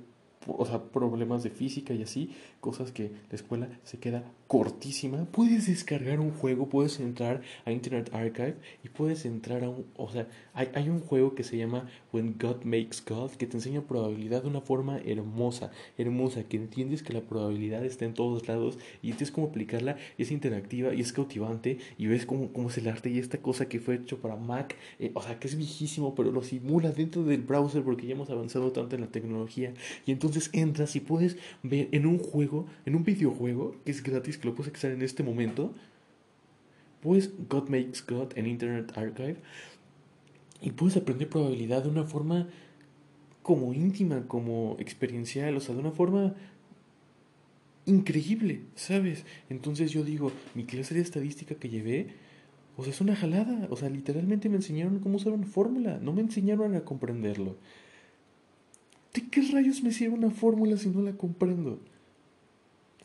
o 0.48 0.66
sea, 0.66 0.84
problemas 0.84 1.44
de 1.44 1.50
física 1.50 1.94
y 1.94 2.04
así, 2.04 2.32
cosas 2.62 2.92
que 2.92 3.12
la 3.30 3.36
escuela 3.36 3.70
se 3.84 4.00
queda 4.00 4.24
cortísima. 4.48 5.26
Puedes 5.26 5.68
descargar 5.68 6.20
un 6.20 6.32
juego, 6.32 6.70
puedes 6.70 7.00
entrar 7.00 7.42
a 7.66 7.72
Internet 7.72 8.10
Archive 8.14 8.56
y 8.84 8.90
puedes 8.90 9.26
entrar 9.26 9.64
a 9.64 9.70
un, 9.70 9.86
o 9.98 10.10
sea, 10.10 10.28
hay, 10.54 10.70
hay 10.74 10.90
un 10.90 11.02
juego 11.02 11.36
que 11.36 11.44
se 11.44 11.58
llama 11.58 11.90
When 12.14 12.36
God 12.40 12.64
Makes 12.64 13.04
God 13.08 13.32
que 13.32 13.48
te 13.48 13.58
enseña 13.58 13.82
probabilidad 13.82 14.44
de 14.44 14.50
una 14.50 14.62
forma 14.62 15.00
hermosa, 15.00 15.72
hermosa, 15.98 16.44
que 16.44 16.58
entiendes 16.58 17.04
que 17.04 17.14
la 17.14 17.22
probabilidad 17.22 17.86
está 17.86 18.06
en 18.06 18.14
todos 18.14 18.48
lados 18.48 18.78
y 19.02 19.12
entiendes 19.12 19.32
cómo 19.32 19.48
aplicarla, 19.48 19.98
es 20.18 20.32
interactiva 20.32 20.94
y 20.94 21.02
es 21.02 21.14
cautivante 21.14 21.78
y 21.98 22.08
ves 22.08 22.26
cómo, 22.26 22.52
cómo 22.54 22.70
es 22.70 22.78
el 22.78 22.88
arte 22.88 23.10
y 23.10 23.20
esta 23.20 23.40
cosa 23.40 23.68
que 23.68 23.80
fue 23.80 23.96
hecho 23.96 24.20
para 24.20 24.36
Mac, 24.36 24.76
eh, 25.00 25.12
o 25.14 25.22
sea, 25.22 25.38
que 25.40 25.48
es 25.48 25.56
viejísimo, 25.56 26.16
pero 26.16 26.32
lo 26.32 26.42
simula 26.44 26.92
dentro 26.92 27.24
del 27.24 27.42
browser 27.42 27.84
porque 27.84 28.08
ya 28.08 28.14
hemos 28.14 28.30
avanzado 28.30 28.72
tanto 28.72 28.96
en 28.96 29.02
la 29.02 29.08
tecnología 29.08 29.74
y 30.06 30.12
entonces 30.12 30.29
entonces 30.30 30.50
entras 30.54 30.96
y 30.96 31.00
puedes 31.00 31.38
ver 31.64 31.90
en 31.92 32.06
un 32.06 32.20
juego, 32.20 32.68
en 32.86 32.96
un 32.96 33.04
videojuego 33.04 33.76
que 33.84 33.92
es 33.92 34.04
gratis, 34.04 34.38
que 34.38 34.48
lo 34.48 34.56
puedes 34.56 34.72
acceder 34.72 34.96
en 34.96 35.02
este 35.02 35.24
momento. 35.24 35.74
Pues 37.02 37.32
God 37.50 37.70
Makes 37.70 38.04
God 38.08 38.38
en 38.38 38.46
Internet 38.46 38.92
Archive. 38.96 39.38
Y 40.62 40.72
puedes 40.72 40.98
aprender 40.98 41.30
probabilidad 41.30 41.84
de 41.84 41.90
una 41.90 42.04
forma 42.04 42.48
como 43.42 43.74
íntima, 43.74 44.28
como 44.28 44.76
experiencial, 44.80 45.56
o 45.56 45.60
sea, 45.62 45.74
de 45.74 45.82
una 45.82 45.92
forma 45.92 46.36
increíble, 47.86 48.62
¿sabes? 48.76 49.26
Entonces 49.50 49.92
yo 49.92 50.04
digo, 50.04 50.32
mi 50.54 50.66
clase 50.66 50.94
de 50.94 51.02
estadística 51.02 51.56
que 51.56 51.70
llevé, 51.70 52.08
o 52.78 52.84
sea, 52.84 52.94
es 52.94 53.02
una 53.02 53.16
jalada, 53.16 53.68
o 53.72 53.76
sea, 53.78 53.90
literalmente 53.90 54.50
me 54.50 54.58
enseñaron 54.58 55.00
cómo 55.00 55.16
usar 55.16 55.34
una 55.34 55.48
fórmula, 55.48 56.00
no 56.02 56.14
me 56.14 56.22
enseñaron 56.22 56.76
a 56.76 56.82
comprenderlo. 56.82 57.56
¿De 59.14 59.28
qué 59.28 59.42
rayos 59.42 59.82
me 59.82 59.92
sirve 59.92 60.16
una 60.16 60.30
fórmula 60.30 60.78
si 60.78 60.90
no 60.90 61.02
la 61.02 61.14
comprendo? 61.14 61.80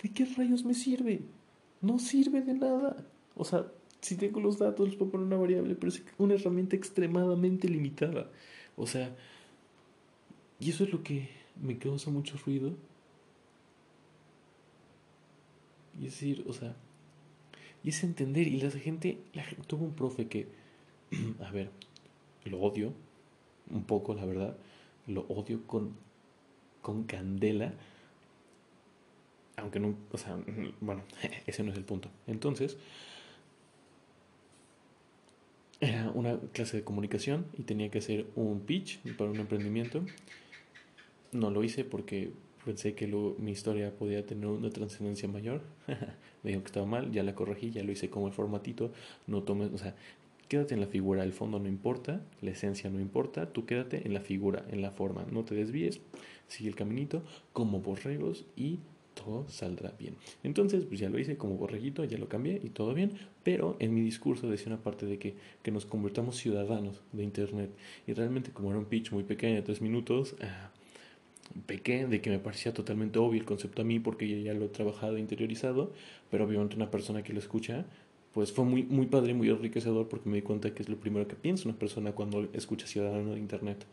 ¿De 0.02 0.10
qué 0.10 0.26
rayos 0.26 0.64
me 0.64 0.74
sirve? 0.74 1.22
No 1.80 1.98
sirve 1.98 2.42
de 2.42 2.54
nada. 2.54 3.06
O 3.34 3.44
sea, 3.44 3.66
si 4.00 4.16
tengo 4.16 4.40
los 4.40 4.58
datos, 4.58 4.86
les 4.86 4.96
puedo 4.96 5.12
poner 5.12 5.26
una 5.26 5.36
variable, 5.36 5.74
pero 5.74 5.90
es 5.90 6.02
una 6.18 6.34
herramienta 6.34 6.76
extremadamente 6.76 7.68
limitada. 7.68 8.30
O 8.76 8.86
sea, 8.86 9.16
y 10.60 10.70
eso 10.70 10.84
es 10.84 10.92
lo 10.92 11.02
que 11.02 11.30
me 11.60 11.78
causa 11.78 12.10
mucho 12.10 12.36
ruido. 12.44 12.74
Y 15.98 16.06
es 16.06 16.12
decir, 16.12 16.44
o 16.46 16.52
sea, 16.52 16.76
y 17.82 17.88
es 17.88 18.04
entender. 18.04 18.46
Y 18.46 18.60
la 18.60 18.70
gente, 18.70 19.20
la 19.32 19.44
tuvo 19.66 19.86
un 19.86 19.94
profe 19.94 20.26
que, 20.28 20.48
a 21.42 21.50
ver, 21.50 21.70
lo 22.44 22.60
odio 22.60 22.92
un 23.70 23.84
poco, 23.84 24.12
la 24.14 24.26
verdad 24.26 24.54
lo 25.06 25.22
odio 25.22 25.66
con, 25.66 25.94
con 26.82 27.04
candela. 27.04 27.72
Aunque 29.56 29.78
no, 29.78 29.94
o 30.10 30.18
sea, 30.18 30.36
bueno, 30.80 31.02
ese 31.46 31.62
no 31.62 31.70
es 31.70 31.78
el 31.78 31.84
punto. 31.84 32.08
Entonces, 32.26 32.76
era 35.80 36.10
una 36.14 36.38
clase 36.52 36.78
de 36.78 36.84
comunicación 36.84 37.46
y 37.58 37.62
tenía 37.62 37.90
que 37.90 37.98
hacer 37.98 38.26
un 38.36 38.60
pitch 38.60 39.00
para 39.16 39.30
un 39.30 39.38
emprendimiento. 39.38 40.04
No 41.32 41.50
lo 41.50 41.62
hice 41.64 41.84
porque 41.84 42.32
pensé 42.64 42.94
que 42.94 43.06
mi 43.38 43.52
historia 43.52 43.94
podía 43.94 44.24
tener 44.24 44.46
una 44.46 44.70
trascendencia 44.70 45.28
mayor. 45.28 45.62
Me 46.42 46.50
dijo 46.50 46.62
que 46.62 46.66
estaba 46.66 46.86
mal, 46.86 47.12
ya 47.12 47.22
la 47.22 47.34
corregí, 47.34 47.70
ya 47.70 47.82
lo 47.82 47.92
hice 47.92 48.10
como 48.10 48.26
el 48.26 48.32
formatito. 48.32 48.92
No 49.26 49.42
tomes, 49.42 49.72
o 49.72 49.78
sea, 49.78 49.94
Quédate 50.48 50.74
en 50.74 50.80
la 50.80 50.86
figura, 50.86 51.22
el 51.22 51.32
fondo 51.32 51.58
no 51.58 51.68
importa, 51.68 52.22
la 52.40 52.50
esencia 52.50 52.90
no 52.90 53.00
importa, 53.00 53.52
tú 53.52 53.66
quédate 53.66 54.06
en 54.06 54.14
la 54.14 54.20
figura, 54.20 54.64
en 54.70 54.82
la 54.82 54.90
forma, 54.90 55.24
no 55.30 55.44
te 55.44 55.54
desvíes, 55.54 56.00
sigue 56.48 56.68
el 56.68 56.76
caminito 56.76 57.22
como 57.52 57.80
borregos 57.80 58.44
y 58.56 58.80
todo 59.14 59.48
saldrá 59.48 59.92
bien. 59.98 60.16
Entonces, 60.42 60.84
pues 60.84 61.00
ya 61.00 61.08
lo 61.08 61.18
hice 61.18 61.36
como 61.36 61.56
borreguito, 61.56 62.04
ya 62.04 62.18
lo 62.18 62.28
cambié 62.28 62.60
y 62.62 62.70
todo 62.70 62.94
bien, 62.94 63.12
pero 63.42 63.76
en 63.78 63.94
mi 63.94 64.00
discurso 64.00 64.50
decía 64.50 64.68
una 64.68 64.82
parte 64.82 65.06
de 65.06 65.18
que, 65.18 65.36
que 65.62 65.70
nos 65.70 65.86
convertamos 65.86 66.36
ciudadanos 66.36 67.02
de 67.12 67.22
Internet. 67.22 67.70
Y 68.06 68.12
realmente 68.12 68.50
como 68.50 68.70
era 68.70 68.78
un 68.78 68.86
pitch 68.86 69.12
muy 69.12 69.24
pequeño, 69.24 69.54
de 69.54 69.62
tres 69.62 69.80
minutos, 69.80 70.36
ah, 70.42 70.70
pequé 71.66 72.06
de 72.06 72.20
que 72.20 72.30
me 72.30 72.38
parecía 72.38 72.72
totalmente 72.72 73.18
obvio 73.18 73.40
el 73.40 73.46
concepto 73.46 73.82
a 73.82 73.84
mí 73.84 74.00
porque 74.00 74.42
ya 74.42 74.54
lo 74.54 74.66
he 74.66 74.68
trabajado 74.68 75.18
interiorizado, 75.18 75.92
pero 76.30 76.44
obviamente 76.44 76.76
una 76.76 76.90
persona 76.90 77.22
que 77.22 77.32
lo 77.32 77.38
escucha 77.38 77.86
pues 78.34 78.50
fue 78.50 78.64
muy, 78.64 78.82
muy 78.82 79.06
padre, 79.06 79.32
muy 79.32 79.48
enriquecedor 79.48 80.08
porque 80.08 80.28
me 80.28 80.36
di 80.36 80.42
cuenta 80.42 80.74
que 80.74 80.82
es 80.82 80.88
lo 80.88 80.96
primero 80.96 81.28
que 81.28 81.36
piensa 81.36 81.68
una 81.68 81.78
persona 81.78 82.12
cuando 82.12 82.48
escucha 82.52 82.86
Ciudadano 82.86 83.32
de 83.32 83.38
Internet. 83.38 83.86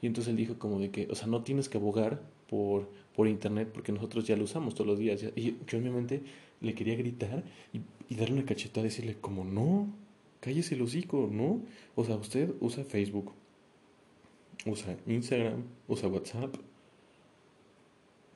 Y 0.00 0.06
entonces 0.06 0.30
él 0.30 0.36
dijo 0.36 0.58
como 0.58 0.78
de 0.78 0.90
que, 0.90 1.08
o 1.10 1.16
sea, 1.16 1.26
no 1.26 1.42
tienes 1.42 1.68
que 1.68 1.78
abogar 1.78 2.22
por, 2.48 2.88
por 3.16 3.26
Internet 3.26 3.70
porque 3.74 3.90
nosotros 3.90 4.26
ya 4.28 4.36
lo 4.36 4.44
usamos 4.44 4.74
todos 4.74 4.86
los 4.86 4.98
días. 4.98 5.24
Y 5.34 5.56
yo 5.66 5.78
obviamente 5.78 6.22
le 6.60 6.74
quería 6.74 6.94
gritar 6.94 7.42
y, 7.72 7.80
y 8.08 8.16
darle 8.16 8.36
una 8.36 8.44
cachetada 8.44 8.82
y 8.86 8.90
decirle 8.90 9.16
como, 9.20 9.44
no, 9.44 9.92
cállese 10.38 10.76
el 10.76 10.82
hocico, 10.82 11.28
¿no? 11.32 11.60
O 11.96 12.04
sea, 12.04 12.14
usted 12.14 12.54
usa 12.60 12.84
Facebook, 12.84 13.32
usa 14.66 14.96
Instagram, 15.06 15.64
usa 15.88 16.08
WhatsApp. 16.08 16.54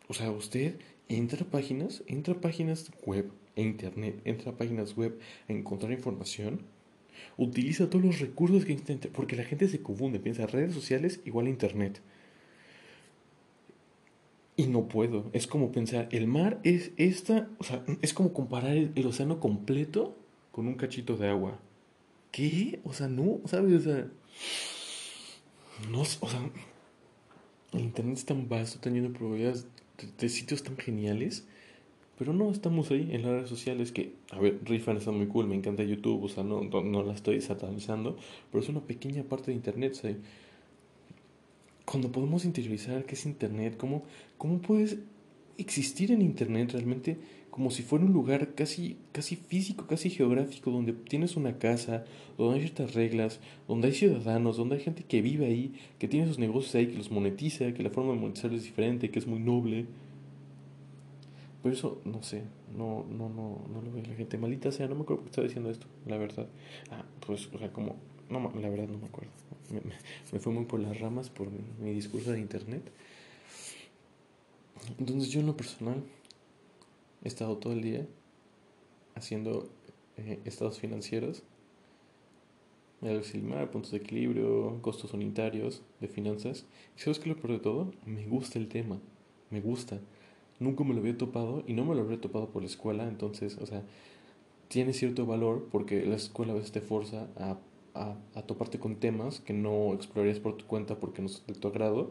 O 0.09 0.15
sea, 0.15 0.33
usted 0.33 0.81
entra 1.09 1.47
a 1.47 1.51
páginas, 1.51 2.03
entra 2.09 2.35
a 2.35 2.41
páginas 2.41 2.91
web 3.07 3.31
e 3.59 3.63
internet, 3.63 4.21
entra 4.25 4.53
a 4.53 4.57
páginas 4.57 4.97
web 4.97 5.19
a 5.49 5.53
encontrar 5.53 5.91
información, 5.91 6.61
utiliza 7.37 7.91
todos 7.91 8.05
los 8.05 8.21
recursos 8.21 8.65
que 8.65 8.73
intenta, 8.73 9.09
porque 9.09 9.35
la 9.35 9.43
gente 9.43 9.69
se 9.69 9.83
confunde, 9.83 10.21
piensa 10.21 10.47
redes 10.47 10.73
sociales 10.73 11.21
igual 11.25 11.47
a 11.47 11.51
internet. 11.51 12.01
Y 14.57 14.67
no 14.67 14.89
puedo. 14.89 15.31
Es 15.33 15.47
como 15.47 15.73
pensar, 15.73 16.09
el 16.13 16.27
mar 16.27 16.61
es 16.63 16.93
esta, 16.97 17.49
o 17.59 17.65
sea, 17.65 17.85
es 18.01 18.15
como 18.15 18.33
comparar 18.33 18.77
el, 18.77 19.07
océano 19.07 19.41
completo 19.41 20.17
con 20.53 20.69
un 20.69 20.75
cachito 20.75 21.17
de 21.17 21.29
agua. 21.29 21.59
¿Qué? 22.31 22.81
O 22.85 22.93
sea, 22.93 23.09
no, 23.09 23.41
¿sabes? 23.47 23.75
O 23.75 23.81
sea, 23.81 24.09
no, 25.91 26.01
o 26.01 26.05
sea, 26.05 26.51
el 27.73 27.81
internet 27.81 28.19
es 28.19 28.25
tan 28.25 28.49
vasto, 28.49 28.79
de 28.89 29.09
probabilidades 29.11 29.67
de, 30.19 30.29
sitios 30.29 30.63
tan 30.63 30.77
geniales, 30.77 31.47
pero 32.19 32.33
no 32.33 32.51
estamos 32.51 32.91
ahí 32.91 33.09
en 33.13 33.23
las 33.23 33.31
redes 33.31 33.49
sociales 33.49 33.93
que, 33.93 34.13
a 34.31 34.41
ver, 34.41 34.59
Rifan 34.65 34.97
está 34.97 35.13
muy 35.13 35.27
cool, 35.27 35.47
me 35.47 35.55
encanta 35.55 35.85
YouTube, 35.85 36.25
o 36.25 36.29
sea, 36.29 36.43
no, 36.43 36.63
no, 36.63 37.03
la 37.03 37.15
estoy 37.15 37.41
satanizando, 37.41 38.17
pero 38.51 38.63
es 38.63 38.69
una 38.69 38.81
pequeña 38.81 39.23
parte 39.23 39.53
de 39.53 39.57
internet, 39.57 39.95
cuando 41.85 42.13
podemos 42.13 42.45
interiorizar 42.45 43.05
qué 43.07 43.15
es 43.15 43.25
Internet, 43.25 43.77
cómo, 43.79 44.03
cómo 44.37 44.59
puedes 44.59 44.99
existir 45.57 46.13
en 46.13 46.21
Internet 46.21 46.73
realmente 46.73 47.17
como 47.51 47.71
si 47.71 47.83
fuera 47.83 48.05
un 48.05 48.13
lugar 48.13 48.55
casi, 48.55 48.97
casi 49.11 49.35
físico, 49.35 49.87
casi 49.87 50.11
geográfico, 50.11 50.71
donde 50.71 50.93
tienes 50.93 51.35
una 51.35 51.59
casa, 51.59 52.05
donde 52.37 52.57
hay 52.57 52.61
ciertas 52.61 52.95
reglas, 52.95 53.41
donde 53.67 53.89
hay 53.89 53.95
ciudadanos, 53.95 54.57
donde 54.57 54.77
hay 54.77 54.83
gente 54.83 55.03
que 55.03 55.23
vive 55.23 55.47
ahí, 55.47 55.73
que 55.99 56.07
tiene 56.07 56.29
sus 56.29 56.39
negocios 56.39 56.75
ahí, 56.77 56.87
que 56.87 56.99
los 56.99 57.11
monetiza, 57.11 57.73
que 57.73 57.83
la 57.83 57.91
forma 57.91 58.13
de 58.13 58.21
monetizar 58.21 58.53
es 58.53 58.63
diferente, 58.63 59.11
que 59.11 59.19
es 59.19 59.27
muy 59.27 59.41
noble. 59.41 59.87
Pero 61.63 61.75
eso, 61.75 62.01
no 62.05 62.23
sé, 62.23 62.45
no, 62.77 63.05
no, 63.09 63.29
no, 63.29 63.65
no 63.73 63.83
lo 63.83 63.93
ve 63.93 64.03
la 64.07 64.15
gente. 64.15 64.39
Malita 64.39 64.71
sea, 64.71 64.87
no 64.87 64.95
me 64.95 65.03
acuerdo 65.03 65.23
por 65.23 65.25
qué 65.25 65.31
estaba 65.31 65.47
diciendo 65.47 65.71
esto, 65.71 65.87
la 66.07 66.17
verdad. 66.17 66.47
Ah, 66.91 67.05
pues, 67.27 67.49
o 67.53 67.59
sea, 67.59 67.73
como, 67.73 67.97
no, 68.31 68.53
la 68.61 68.69
verdad 68.69 68.87
no 68.89 68.99
me 68.99 69.07
acuerdo 69.07 69.33
me, 69.71 70.39
fue 70.41 70.53
muy 70.53 70.65
por 70.65 70.81
las 70.81 70.99
ramas 70.99 71.31
por 71.31 71.49
mi, 71.51 71.93
discurso 71.93 72.33
de 72.33 72.41
internet. 72.41 72.83
Entonces 74.99 75.31
yo 75.31 75.41
en 75.41 75.47
lo 75.47 75.57
personal 75.57 76.03
he 77.23 77.29
estado 77.29 77.57
todo 77.57 77.73
el 77.73 77.83
día 77.83 78.07
haciendo 79.15 79.69
eh, 80.17 80.39
estados 80.45 80.79
financieros, 80.79 81.43
auxiliar, 83.03 83.71
puntos 83.71 83.93
de 83.93 83.99
equilibrio, 83.99 84.79
costos 84.81 85.13
unitarios 85.13 85.83
de 86.01 86.09
finanzas. 86.09 86.65
Y 86.97 87.01
sabes 87.01 87.19
que 87.19 87.29
lo 87.29 87.37
peor 87.37 87.53
de 87.53 87.59
todo, 87.59 87.93
me 88.07 88.27
gusta 88.27 88.59
el 88.59 88.69
tema, 88.69 88.99
me 89.51 89.61
gusta. 89.61 90.01
Nunca 90.61 90.85
me 90.85 90.95
lo 90.95 91.01
había 91.01 91.17
topado 91.17 91.63
y 91.67 91.73
no 91.73 91.85
me 91.85 91.95
lo 91.95 92.03
había 92.03 92.21
topado 92.21 92.49
por 92.49 92.63
la 92.63 92.69
escuela, 92.69 93.09
entonces, 93.09 93.59
o 93.59 93.67
sea, 93.67 93.83
tiene 94.69 94.93
cierto 94.93 95.27
valor 95.27 95.69
porque 95.71 96.05
la 96.05 96.17
escuela 96.17 96.53
a 96.53 96.57
veces 96.57 96.73
te 96.73 96.81
forza 96.81 97.29
a 97.37 97.59
a, 97.99 98.43
toparte 98.43 98.79
con 98.79 98.97
temas 98.97 99.41
que 99.41 99.53
no 99.53 99.93
explorarías 99.95 100.41
por 100.41 100.57
tu 100.57 100.65
cuenta 100.67 100.97
porque 100.97 101.23
no 101.23 101.29
son 101.29 101.47
de 101.47 101.55
tu 101.55 101.69
agrado, 101.69 102.11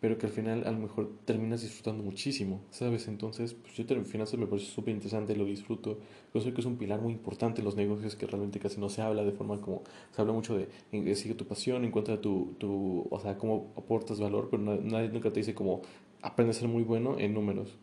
pero 0.00 0.18
que 0.18 0.26
al 0.26 0.32
final 0.32 0.64
a 0.66 0.70
lo 0.70 0.78
mejor 0.78 1.10
terminas 1.24 1.62
disfrutando 1.62 2.02
muchísimo, 2.02 2.60
¿sabes? 2.70 3.08
Entonces, 3.08 3.54
pues 3.54 3.74
yo 3.74 3.84
en 3.94 4.04
finanzas 4.04 4.38
me 4.38 4.46
parece 4.46 4.66
súper 4.66 4.94
interesante, 4.94 5.34
lo 5.34 5.44
disfruto. 5.44 5.98
Yo 6.34 6.40
sé 6.40 6.52
que 6.52 6.60
es 6.60 6.66
un 6.66 6.76
pilar 6.76 7.00
muy 7.00 7.12
importante 7.12 7.60
en 7.60 7.64
los 7.64 7.76
negocios 7.76 8.14
que 8.14 8.26
realmente 8.26 8.58
casi 8.58 8.78
no 8.80 8.88
se 8.88 9.02
habla 9.02 9.24
de 9.24 9.32
forma 9.32 9.60
como, 9.60 9.82
se 10.12 10.20
habla 10.20 10.32
mucho 10.32 10.56
de, 10.56 11.14
sigue 11.14 11.34
tu 11.34 11.46
pasión, 11.46 11.84
encuentra 11.84 12.20
tu, 12.20 12.54
tu, 12.58 13.06
o 13.10 13.20
sea, 13.20 13.38
cómo 13.38 13.72
aportas 13.76 14.20
valor, 14.20 14.48
pero 14.50 14.62
nadie 14.62 15.08
nunca 15.08 15.32
te 15.32 15.40
dice 15.40 15.54
como, 15.54 15.82
aprende 16.22 16.50
a 16.50 16.54
ser 16.54 16.68
muy 16.68 16.82
bueno 16.82 17.18
en 17.18 17.34
números. 17.34 17.78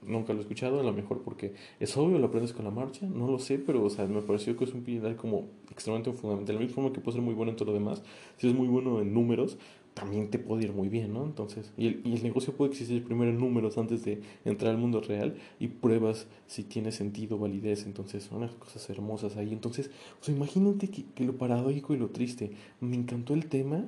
Nunca 0.00 0.32
lo 0.32 0.38
he 0.38 0.42
escuchado, 0.42 0.80
a 0.80 0.82
lo 0.82 0.94
mejor 0.94 1.22
porque 1.22 1.52
es 1.78 1.94
obvio, 1.96 2.18
lo 2.18 2.28
aprendes 2.28 2.54
con 2.54 2.64
la 2.64 2.70
marcha, 2.70 3.06
no 3.06 3.30
lo 3.30 3.38
sé, 3.38 3.58
pero 3.58 3.84
o 3.84 3.90
sea, 3.90 4.06
me 4.06 4.22
pareció 4.22 4.56
que 4.56 4.64
es 4.64 4.72
un 4.72 4.82
pilar 4.82 5.16
como 5.16 5.48
extremadamente 5.70 6.18
fundamental. 6.18 6.46
De 6.46 6.52
la 6.54 6.60
misma 6.60 6.74
forma 6.76 6.92
que 6.92 7.00
puede 7.00 7.16
ser 7.16 7.22
muy 7.22 7.34
bueno 7.34 7.50
en 7.50 7.56
todo 7.56 7.66
lo 7.66 7.74
demás, 7.74 8.02
si 8.38 8.48
es 8.48 8.54
muy 8.54 8.66
bueno 8.66 9.02
en 9.02 9.12
números, 9.12 9.58
también 9.98 10.30
te 10.30 10.38
puede 10.38 10.62
ir 10.62 10.72
muy 10.72 10.88
bien, 10.88 11.12
¿no? 11.12 11.24
Entonces, 11.24 11.72
y 11.76 11.88
el, 11.88 12.02
y 12.04 12.14
el 12.14 12.22
negocio 12.22 12.52
puede 12.54 12.70
existir 12.70 13.02
primero 13.02 13.32
en 13.32 13.38
números 13.38 13.78
antes 13.78 14.04
de 14.04 14.20
entrar 14.44 14.70
al 14.70 14.78
mundo 14.78 15.00
real 15.00 15.34
y 15.58 15.66
pruebas 15.66 16.28
si 16.46 16.62
tiene 16.62 16.92
sentido, 16.92 17.36
validez, 17.36 17.84
entonces 17.84 18.22
son 18.22 18.38
unas 18.38 18.52
cosas 18.52 18.88
hermosas 18.90 19.36
ahí. 19.36 19.52
Entonces, 19.52 19.90
o 20.20 20.24
sea, 20.24 20.32
imagínate 20.32 20.88
que, 20.88 21.04
que 21.16 21.24
lo 21.24 21.36
paradójico 21.36 21.94
y 21.94 21.96
lo 21.96 22.10
triste, 22.10 22.52
me 22.80 22.94
encantó 22.94 23.34
el 23.34 23.46
tema 23.46 23.86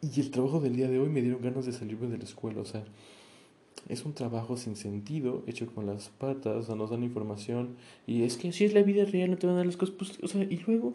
y 0.00 0.20
el 0.20 0.30
trabajo 0.30 0.60
del 0.60 0.76
día 0.76 0.88
de 0.88 1.00
hoy 1.00 1.08
me 1.08 1.20
dieron 1.20 1.42
ganas 1.42 1.66
de 1.66 1.72
salirme 1.72 2.06
de 2.06 2.18
la 2.18 2.24
escuela, 2.24 2.60
o 2.60 2.64
sea, 2.64 2.84
es 3.88 4.04
un 4.04 4.12
trabajo 4.12 4.56
sin 4.56 4.76
sentido, 4.76 5.42
hecho 5.48 5.66
con 5.66 5.86
las 5.86 6.10
patas, 6.10 6.56
o 6.56 6.62
sea, 6.62 6.76
nos 6.76 6.90
dan 6.90 7.02
información 7.02 7.70
y 8.06 8.22
es 8.22 8.36
que 8.36 8.52
si 8.52 8.66
es 8.66 8.72
la 8.72 8.82
vida 8.82 9.04
real 9.04 9.32
no 9.32 9.36
te 9.36 9.48
van 9.48 9.54
a 9.54 9.58
dar 9.58 9.66
las 9.66 9.76
cosas, 9.76 9.96
pues, 9.96 10.18
o 10.22 10.28
sea, 10.28 10.44
y 10.44 10.62
luego, 10.64 10.94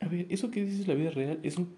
a 0.00 0.08
ver, 0.08 0.26
eso 0.28 0.50
que 0.50 0.62
dices 0.62 0.86
la 0.86 0.94
vida 0.94 1.10
real 1.10 1.40
es 1.42 1.56
un 1.56 1.70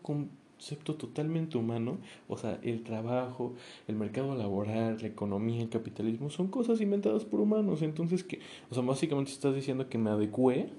concepto 0.57 0.95
totalmente 0.95 1.59
humano, 1.59 1.99
o 2.29 2.37
sea, 2.39 2.59
el 2.63 2.83
trabajo, 2.83 3.55
el 3.89 3.97
mercado 3.97 4.35
laboral, 4.35 4.97
la 5.01 5.07
economía, 5.07 5.61
el 5.63 5.69
capitalismo, 5.69 6.31
son 6.31 6.49
cosas 6.49 6.81
inventadas 6.81 7.25
por 7.25 7.41
humanos, 7.41 7.83
entonces 7.83 8.25
que, 8.25 8.41
o 8.71 8.75
sea, 8.75 8.83
básicamente 8.83 9.33
estás 9.33 9.55
diciendo 9.55 9.89
que 9.89 9.99
me 9.99 10.11
adecué 10.11 10.71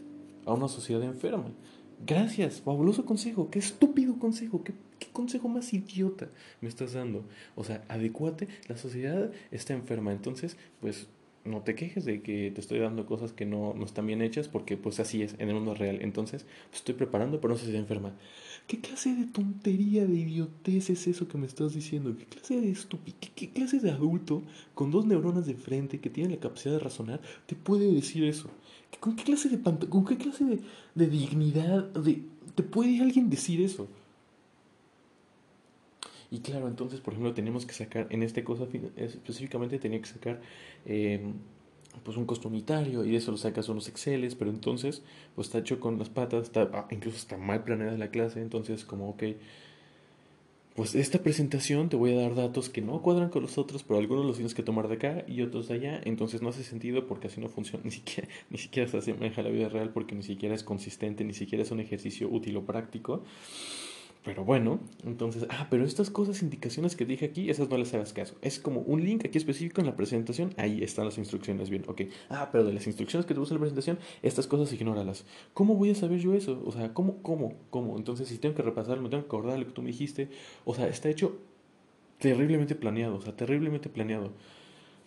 a 0.45 0.53
una 0.53 0.67
sociedad 0.67 1.03
enferma. 1.03 1.51
Gracias, 2.05 2.61
fabuloso 2.61 3.05
consejo, 3.05 3.49
qué 3.49 3.59
estúpido 3.59 4.19
consejo, 4.19 4.63
qué, 4.63 4.73
qué, 4.99 5.07
consejo 5.11 5.47
más 5.47 5.73
idiota 5.73 6.29
me 6.61 6.69
estás 6.69 6.93
dando. 6.93 7.23
O 7.55 7.63
sea, 7.63 7.83
adecuate, 7.87 8.47
la 8.67 8.77
sociedad 8.77 9.31
está 9.51 9.73
enferma, 9.73 10.11
entonces, 10.11 10.57
pues 10.79 11.07
no 11.47 11.61
te 11.61 11.75
quejes 11.75 12.05
de 12.05 12.21
que 12.21 12.51
te 12.53 12.61
estoy 12.61 12.79
dando 12.79 13.05
cosas 13.05 13.31
que 13.31 13.45
no, 13.45 13.73
no 13.73 13.85
están 13.85 14.05
bien 14.05 14.21
hechas, 14.21 14.47
porque 14.47 14.77
pues 14.77 14.99
así 14.99 15.23
es 15.23 15.35
en 15.39 15.49
el 15.49 15.55
mundo 15.55 15.73
real. 15.73 15.99
Entonces, 16.01 16.45
estoy 16.73 16.93
preparando, 16.95 17.39
pero 17.41 17.53
no 17.53 17.59
está 17.59 17.75
enferma. 17.75 18.13
¿Qué 18.67 18.81
clase 18.81 19.15
de 19.15 19.25
tontería, 19.25 20.05
de 20.05 20.15
idiotez 20.15 20.89
es 20.89 21.07
eso 21.07 21.27
que 21.27 21.37
me 21.37 21.47
estás 21.47 21.73
diciendo? 21.73 22.15
¿Qué 22.17 22.25
clase 22.25 22.59
de 22.59 22.69
estúpido, 22.69 23.17
qué 23.33 23.49
clase 23.49 23.79
de 23.79 23.91
adulto 23.91 24.43
con 24.75 24.91
dos 24.91 25.05
neuronas 25.05 25.45
de 25.45 25.55
frente 25.55 25.99
que 26.01 26.09
tiene 26.09 26.35
la 26.35 26.41
capacidad 26.41 26.73
de 26.73 26.79
razonar 26.79 27.21
te 27.45 27.55
puede 27.55 27.89
decir 27.93 28.25
eso? 28.25 28.49
¿Con 28.99 29.15
qué 29.15 29.23
clase 29.23 29.47
de, 29.49 29.61
con 29.61 30.05
qué 30.05 30.17
clase 30.17 30.43
de, 30.43 30.59
de 30.95 31.07
dignidad 31.07 31.85
de, 31.93 32.23
te 32.55 32.63
puede 32.63 33.01
alguien 33.01 33.29
decir 33.29 33.61
eso? 33.61 33.87
Y 36.29 36.39
claro, 36.39 36.67
entonces, 36.67 36.99
por 36.99 37.13
ejemplo, 37.13 37.33
tenemos 37.33 37.65
que 37.65 37.73
sacar, 37.73 38.07
en 38.09 38.21
esta 38.21 38.43
cosa 38.43 38.67
específicamente 38.97 39.79
tenía 39.79 40.01
que 40.01 40.07
sacar 40.07 40.41
em, 40.85 41.33
pues 42.03 42.17
un 42.17 42.25
costo 42.25 42.47
unitario 42.47 43.03
y 43.03 43.11
de 43.11 43.17
eso 43.17 43.31
lo 43.31 43.37
sacas 43.37 43.69
unos 43.69 43.87
Exceles, 43.87 44.35
pero 44.35 44.49
entonces 44.51 45.01
pues 45.35 45.47
está 45.47 45.59
hecho 45.59 45.79
con 45.79 45.99
las 45.99 46.09
patas, 46.09 46.43
está, 46.43 46.69
ah, 46.73 46.87
incluso 46.91 47.17
está 47.17 47.37
mal 47.37 47.63
planeada 47.63 47.97
la 47.97 48.09
clase, 48.09 48.41
entonces 48.41 48.85
como, 48.85 49.09
ok, 49.09 49.23
pues 50.77 50.93
esta 50.93 51.23
presentación 51.23 51.89
te 51.89 51.95
voy 51.95 52.13
a 52.13 52.21
dar 52.21 52.35
datos 52.35 52.69
que 52.69 52.81
no 52.81 53.01
cuadran 53.01 53.29
con 53.29 53.41
los 53.41 53.57
otros, 53.57 53.81
pero 53.81 53.99
algunos 53.99 54.27
los 54.27 54.35
tienes 54.35 54.53
que 54.53 54.61
tomar 54.61 54.87
de 54.87 54.93
acá 54.93 55.25
y 55.27 55.41
otros 55.41 55.67
de 55.69 55.73
allá, 55.73 56.01
entonces 56.05 56.43
no 56.43 56.49
hace 56.49 56.63
sentido 56.63 57.07
porque 57.07 57.27
así 57.27 57.41
no 57.41 57.49
funciona, 57.49 57.83
ni 57.85 57.89
siquiera, 57.89 58.29
ni 58.51 58.59
siquiera 58.59 58.87
se 58.87 58.97
asemeja 58.97 59.41
a 59.41 59.43
la 59.43 59.49
vida 59.49 59.69
real 59.69 59.89
porque 59.89 60.13
ni 60.13 60.21
siquiera 60.21 60.53
es 60.53 60.63
consistente, 60.63 61.23
ni 61.23 61.33
siquiera 61.33 61.63
es 61.63 61.71
un 61.71 61.79
ejercicio 61.79 62.29
útil 62.29 62.57
o 62.57 62.61
práctico. 62.63 63.23
Pero 64.27 64.43
bueno, 64.43 64.81
entonces, 65.05 65.45
ah, 65.49 65.67
pero 65.69 65.85
estas 65.85 66.09
cosas, 66.09 66.43
indicaciones 66.43 66.97
que 66.97 67.05
dije 67.05 67.27
aquí, 67.27 67.49
esas 67.49 67.69
no 67.69 67.77
les 67.77 67.93
hagas 67.93 68.11
caso. 68.11 68.35
Es 68.41 68.59
como 68.59 68.81
un 68.81 69.01
link 69.01 69.23
aquí 69.23 69.37
específico 69.37 69.79
en 69.79 69.87
la 69.87 69.95
presentación, 69.95 70.53
ahí 70.57 70.83
están 70.83 71.05
las 71.05 71.17
instrucciones, 71.17 71.69
bien, 71.69 71.85
ok. 71.87 72.01
Ah, 72.29 72.49
pero 72.51 72.65
de 72.65 72.73
las 72.73 72.85
instrucciones 72.87 73.25
que 73.25 73.33
te 73.33 73.39
puse 73.39 73.53
en 73.53 73.59
la 73.59 73.61
presentación, 73.61 73.99
estas 74.21 74.45
cosas 74.45 74.73
ignóralas. 74.73 75.23
¿Cómo 75.53 75.75
voy 75.75 75.91
a 75.91 75.95
saber 75.95 76.19
yo 76.19 76.33
eso? 76.33 76.61
O 76.65 76.73
sea, 76.73 76.93
¿cómo, 76.93 77.23
cómo, 77.23 77.53
cómo? 77.69 77.95
Entonces, 77.95 78.27
si 78.27 78.37
tengo 78.37 78.53
que 78.53 78.63
repasar, 78.63 78.99
me 78.99 79.07
tengo 79.07 79.23
que 79.23 79.27
acordar 79.27 79.57
lo 79.57 79.65
que 79.65 79.71
tú 79.71 79.81
me 79.81 79.91
dijiste. 79.91 80.29
O 80.65 80.75
sea, 80.75 80.89
está 80.89 81.07
hecho 81.07 81.39
terriblemente 82.19 82.75
planeado, 82.75 83.15
o 83.15 83.21
sea, 83.21 83.33
terriblemente 83.33 83.87
planeado. 83.87 84.33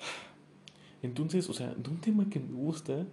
Entonces, 1.02 1.50
o 1.50 1.52
sea, 1.52 1.74
de 1.74 1.90
un 1.90 2.00
tema 2.00 2.26
que 2.30 2.40
me 2.40 2.54
gusta, 2.54 3.06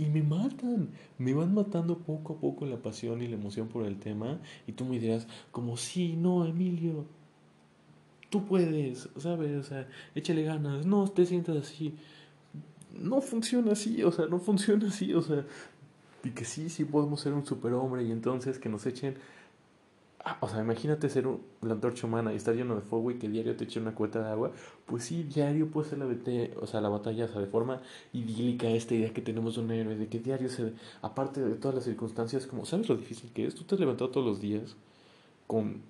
y 0.00 0.06
me 0.06 0.22
matan, 0.22 0.88
me 1.18 1.34
van 1.34 1.52
matando 1.52 1.98
poco 1.98 2.32
a 2.32 2.36
poco 2.38 2.64
la 2.64 2.78
pasión 2.78 3.20
y 3.20 3.28
la 3.28 3.34
emoción 3.34 3.68
por 3.68 3.84
el 3.84 3.98
tema 3.98 4.40
y 4.66 4.72
tú 4.72 4.86
me 4.86 4.98
dirás 4.98 5.26
como 5.52 5.76
sí, 5.76 6.16
no, 6.16 6.46
Emilio, 6.46 7.04
tú 8.30 8.46
puedes, 8.46 9.10
¿sabes? 9.18 9.58
O 9.58 9.62
sea, 9.62 9.86
échale 10.14 10.42
ganas, 10.42 10.86
no 10.86 11.06
te 11.08 11.26
sientas 11.26 11.56
así. 11.56 11.94
No 12.98 13.20
funciona 13.20 13.72
así, 13.72 14.02
o 14.02 14.10
sea, 14.10 14.26
no 14.26 14.38
funciona 14.38 14.88
así, 14.88 15.12
o 15.12 15.20
sea, 15.20 15.44
y 16.24 16.30
que 16.30 16.46
sí, 16.46 16.70
sí 16.70 16.86
podemos 16.86 17.20
ser 17.20 17.34
un 17.34 17.44
superhombre 17.44 18.02
y 18.02 18.10
entonces 18.10 18.58
que 18.58 18.70
nos 18.70 18.86
echen 18.86 19.16
Ah, 20.22 20.36
o 20.40 20.48
sea, 20.48 20.60
imagínate 20.60 21.08
ser 21.08 21.26
un, 21.26 21.40
la 21.62 21.72
antorcha 21.72 22.06
humana 22.06 22.32
y 22.32 22.36
estar 22.36 22.54
lleno 22.54 22.74
de 22.74 22.82
fuego 22.82 23.10
y 23.10 23.18
que 23.18 23.26
diario 23.28 23.56
te 23.56 23.64
eche 23.64 23.80
una 23.80 23.94
cueta 23.94 24.22
de 24.22 24.30
agua. 24.30 24.52
Pues 24.84 25.04
sí, 25.04 25.22
diario 25.22 25.70
puede 25.70 25.88
ser 25.88 25.98
la, 25.98 26.06
o 26.60 26.66
sea, 26.66 26.82
la 26.82 26.90
batalla, 26.90 27.24
o 27.24 27.28
sea, 27.28 27.40
de 27.40 27.46
forma 27.46 27.80
idílica 28.12 28.68
esta 28.68 28.94
idea 28.94 29.14
que 29.14 29.22
tenemos 29.22 29.54
de 29.54 29.62
un 29.62 29.70
héroe, 29.70 29.96
de 29.96 30.08
que 30.08 30.18
diario 30.18 30.50
se, 30.50 30.74
aparte 31.00 31.40
de 31.40 31.54
todas 31.54 31.74
las 31.74 31.84
circunstancias, 31.84 32.46
como, 32.46 32.66
¿sabes 32.66 32.88
lo 32.90 32.96
difícil 32.96 33.32
que 33.32 33.46
es? 33.46 33.54
Tú 33.54 33.64
te 33.64 33.74
has 33.76 33.80
levantado 33.80 34.10
todos 34.10 34.26
los 34.26 34.40
días 34.40 34.76
con, 35.46 35.80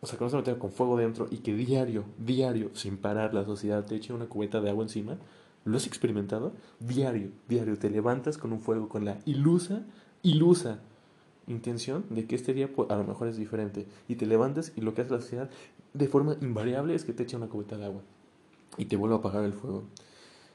o 0.00 0.06
sea, 0.06 0.16
con 0.16 0.28
esa 0.28 0.58
con 0.58 0.70
fuego 0.70 0.96
dentro 0.96 1.26
y 1.30 1.38
que 1.38 1.54
diario, 1.54 2.04
diario, 2.18 2.70
sin 2.74 2.98
parar, 2.98 3.34
la 3.34 3.44
sociedad 3.44 3.84
te 3.84 3.96
eche 3.96 4.12
una 4.12 4.26
cubeta 4.26 4.60
de 4.60 4.70
agua 4.70 4.84
encima. 4.84 5.16
¿Lo 5.64 5.76
has 5.76 5.86
experimentado? 5.86 6.52
Diario, 6.78 7.30
diario, 7.48 7.76
te 7.78 7.90
levantas 7.90 8.38
con 8.38 8.52
un 8.52 8.60
fuego, 8.60 8.88
con 8.88 9.04
la 9.04 9.18
ilusa, 9.26 9.82
ilusa 10.22 10.80
intención 11.46 12.04
de 12.10 12.26
que 12.26 12.34
este 12.34 12.54
día 12.54 12.72
pues, 12.72 12.90
a 12.90 12.96
lo 12.96 13.04
mejor 13.04 13.28
es 13.28 13.36
diferente. 13.36 13.86
Y 14.08 14.16
te 14.16 14.26
levantas 14.26 14.72
y 14.76 14.80
lo 14.80 14.94
que 14.94 15.02
hace 15.02 15.12
la 15.12 15.20
sociedad 15.20 15.50
de 15.94 16.08
forma 16.08 16.36
invariable 16.40 16.94
es 16.94 17.04
que 17.04 17.12
te 17.12 17.22
echa 17.22 17.36
una 17.36 17.48
cubeta 17.48 17.76
de 17.76 17.84
agua 17.84 18.02
y 18.76 18.86
te 18.86 18.96
vuelve 18.96 19.16
a 19.16 19.18
apagar 19.18 19.44
el 19.44 19.52
fuego. 19.52 19.84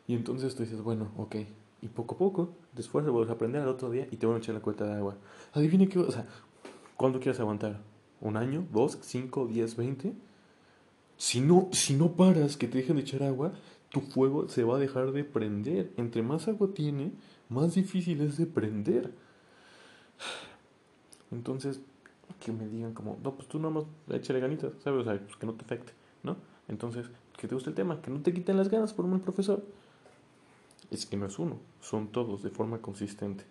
Y 0.08 0.16
entonces 0.16 0.56
tú 0.56 0.64
dices, 0.64 0.82
bueno, 0.82 1.12
ok. 1.18 1.36
Y 1.82 1.90
poco 1.90 2.16
a 2.16 2.18
poco, 2.18 2.50
después 2.74 3.06
de 3.06 3.12
vuelves 3.12 3.30
a 3.30 3.34
aprender 3.34 3.62
al 3.62 3.68
otro 3.68 3.90
día 3.90 4.08
y 4.10 4.18
te 4.18 4.26
vuelven 4.26 4.42
a 4.42 4.44
echar 4.44 4.56
la 4.56 4.62
cubeta 4.62 4.86
de 4.86 4.94
agua. 4.94 5.18
Adivine 5.54 5.88
qué, 5.88 6.00
o 6.00 6.12
sea, 6.12 6.26
¿cuándo 6.96 7.20
quieres 7.20 7.40
aguantar? 7.40 7.82
¿Un 8.20 8.38
año? 8.38 8.66
¿Dos? 8.74 8.98
¿Cinco? 9.02 9.48
¿Diez? 9.48 9.76
¿Veinte? 9.76 10.14
Si 11.18 11.42
no, 11.42 11.70
si 11.72 11.96
no 11.96 12.14
paras 12.14 12.58
que 12.58 12.68
te 12.68 12.80
dejen 12.80 12.96
de 12.96 13.04
echar 13.04 13.24
agua, 13.24 13.54
tu 13.90 14.02
fuego 14.02 14.50
se 14.50 14.64
va 14.64 14.78
a 14.78 14.80
dejar 14.80 15.12
de 15.12 15.24
prender. 15.24 15.92
Entre 15.98 16.24
más 16.24 16.48
agua 16.48 16.74
tiene, 16.74 17.12
más 17.50 17.76
difícil 17.76 18.22
es 18.22 18.38
de 18.38 18.46
prender. 18.46 19.14
Entonces, 21.32 21.82
que 22.40 22.52
me 22.52 22.68
digan 22.68 22.94
como, 22.94 23.18
no, 23.24 23.34
pues 23.34 23.48
tú 23.48 23.60
nomás 23.60 23.86
échale 24.10 24.40
ganitas, 24.40 24.72
¿sabes? 24.84 25.02
O 25.02 25.04
sea, 25.04 25.20
pues 25.20 25.36
que 25.36 25.46
no 25.46 25.54
te 25.54 25.66
afecte, 25.66 25.94
¿no? 26.24 26.38
Entonces, 26.68 27.10
que 27.38 27.48
te 27.48 27.56
guste 27.56 27.70
el 27.70 27.76
tema, 27.76 28.02
que 28.02 28.12
no 28.12 28.22
te 28.22 28.34
quiten 28.34 28.58
las 28.58 28.70
ganas 28.70 28.94
por 28.94 29.06
un 29.06 29.20
profesor. 29.20 29.64
Es 30.92 31.06
que 31.06 31.18
no 31.18 31.26
es 31.26 31.40
uno, 31.40 31.58
son 31.82 32.08
todos 32.08 32.44
de 32.44 32.50
forma 32.50 32.80
consistente. 32.80 33.46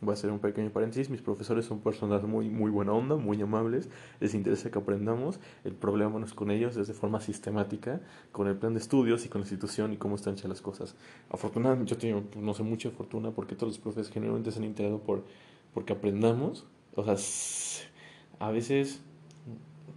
Voy 0.00 0.12
a 0.12 0.14
hacer 0.14 0.30
un 0.30 0.38
pequeño 0.38 0.70
paréntesis. 0.70 1.08
Mis 1.08 1.22
profesores 1.22 1.64
son 1.64 1.80
personas 1.80 2.22
muy, 2.24 2.50
muy 2.50 2.70
buena 2.70 2.92
onda, 2.92 3.16
muy 3.16 3.40
amables. 3.40 3.88
Les 4.20 4.34
interesa 4.34 4.70
que 4.70 4.78
aprendamos. 4.78 5.40
El 5.62 5.72
problema 5.72 6.18
no 6.18 6.26
es 6.26 6.34
con 6.34 6.50
ellos, 6.50 6.76
es 6.76 6.88
de 6.88 6.94
forma 6.94 7.20
sistemática, 7.20 8.00
con 8.30 8.46
el 8.48 8.56
plan 8.56 8.74
de 8.74 8.80
estudios 8.80 9.24
y 9.24 9.28
con 9.28 9.40
la 9.40 9.44
institución 9.44 9.92
y 9.92 9.96
cómo 9.96 10.16
están 10.16 10.34
hechas 10.34 10.48
las 10.48 10.60
cosas. 10.60 10.94
Afortunadamente, 11.30 11.90
yo 11.90 11.96
tengo, 11.96 12.22
no 12.38 12.52
sé, 12.52 12.62
mucha 12.62 12.90
fortuna 12.90 13.30
porque 13.30 13.54
todos 13.54 13.74
los 13.74 13.78
profes 13.78 14.10
generalmente 14.10 14.50
se 14.50 14.58
han 14.58 14.64
interesado 14.64 15.00
por 15.00 15.24
porque 15.72 15.92
aprendamos. 15.92 16.66
O 16.96 17.04
sea, 17.04 17.16
a 18.38 18.50
veces 18.50 19.02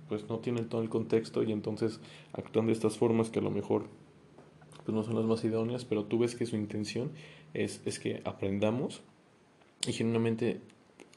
pues 0.07 0.29
no 0.29 0.39
tienen 0.39 0.69
todo 0.69 0.81
el 0.81 0.89
contexto 0.89 1.43
y 1.43 1.51
entonces 1.51 1.99
actúan 2.33 2.67
de 2.67 2.73
estas 2.73 2.97
formas 2.97 3.29
que 3.29 3.39
a 3.39 3.41
lo 3.41 3.51
mejor 3.51 3.88
pues 4.86 4.95
no 4.95 5.03
son 5.03 5.15
las 5.15 5.25
más 5.25 5.43
idóneas, 5.43 5.83
pero 5.83 6.05
tú 6.05 6.19
ves 6.19 6.36
que 6.36 6.45
su 6.45 6.55
intención 6.55 7.12
es, 7.53 7.81
es 7.86 7.99
que 7.99 8.21
aprendamos 8.23 9.01
y 9.86 9.91
genuinamente, 9.91 10.62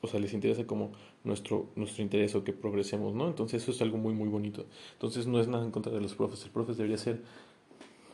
o 0.00 0.08
sea, 0.08 0.18
les 0.18 0.32
interesa 0.32 0.66
como 0.66 0.90
nuestro, 1.22 1.68
nuestro 1.76 2.02
interés 2.02 2.34
o 2.34 2.42
que 2.42 2.52
progresemos, 2.52 3.14
¿no? 3.14 3.28
Entonces 3.28 3.62
eso 3.62 3.70
es 3.70 3.80
algo 3.80 3.96
muy, 3.96 4.12
muy 4.12 4.28
bonito. 4.28 4.66
Entonces 4.94 5.26
no 5.28 5.38
es 5.40 5.46
nada 5.46 5.64
en 5.64 5.70
contra 5.70 5.92
de 5.92 6.00
los 6.00 6.14
profes, 6.14 6.44
el 6.44 6.50
profes 6.50 6.78
debería 6.78 6.98
ser 6.98 7.22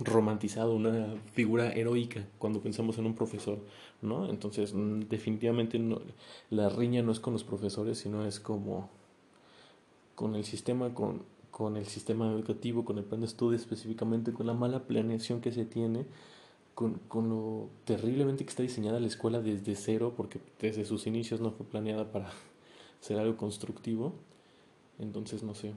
romantizado, 0.00 0.74
una 0.74 1.14
figura 1.32 1.72
heroica 1.72 2.26
cuando 2.38 2.60
pensamos 2.60 2.98
en 2.98 3.06
un 3.06 3.14
profesor, 3.14 3.58
¿no? 4.02 4.28
Entonces, 4.28 4.74
mm, 4.74 5.00
definitivamente 5.08 5.78
no, 5.78 6.00
la 6.50 6.68
riña 6.68 7.02
no 7.02 7.12
es 7.12 7.20
con 7.20 7.32
los 7.32 7.44
profesores, 7.44 7.98
sino 7.98 8.24
es 8.26 8.40
como 8.40 8.90
con 10.14 10.34
el 10.34 10.44
sistema, 10.44 10.92
con, 10.94 11.22
con 11.50 11.76
el 11.76 11.86
sistema 11.86 12.30
educativo, 12.30 12.84
con 12.84 12.98
el 12.98 13.04
plan 13.04 13.20
de 13.20 13.26
estudio 13.26 13.56
específicamente, 13.56 14.32
con 14.32 14.46
la 14.46 14.54
mala 14.54 14.84
planeación 14.84 15.40
que 15.40 15.52
se 15.52 15.64
tiene, 15.64 16.04
con, 16.74 16.94
con 17.08 17.30
lo 17.30 17.68
terriblemente 17.84 18.44
que 18.44 18.50
está 18.50 18.62
diseñada 18.62 19.00
la 19.00 19.06
escuela 19.06 19.40
desde 19.40 19.76
cero, 19.76 20.12
porque 20.16 20.40
desde 20.60 20.84
sus 20.84 21.06
inicios 21.06 21.40
no 21.40 21.52
fue 21.52 21.64
planeada 21.66 22.12
para 22.12 22.30
ser 23.00 23.18
algo 23.18 23.36
constructivo. 23.36 24.12
Entonces, 24.98 25.42
no 25.42 25.54
sé. 25.54 25.72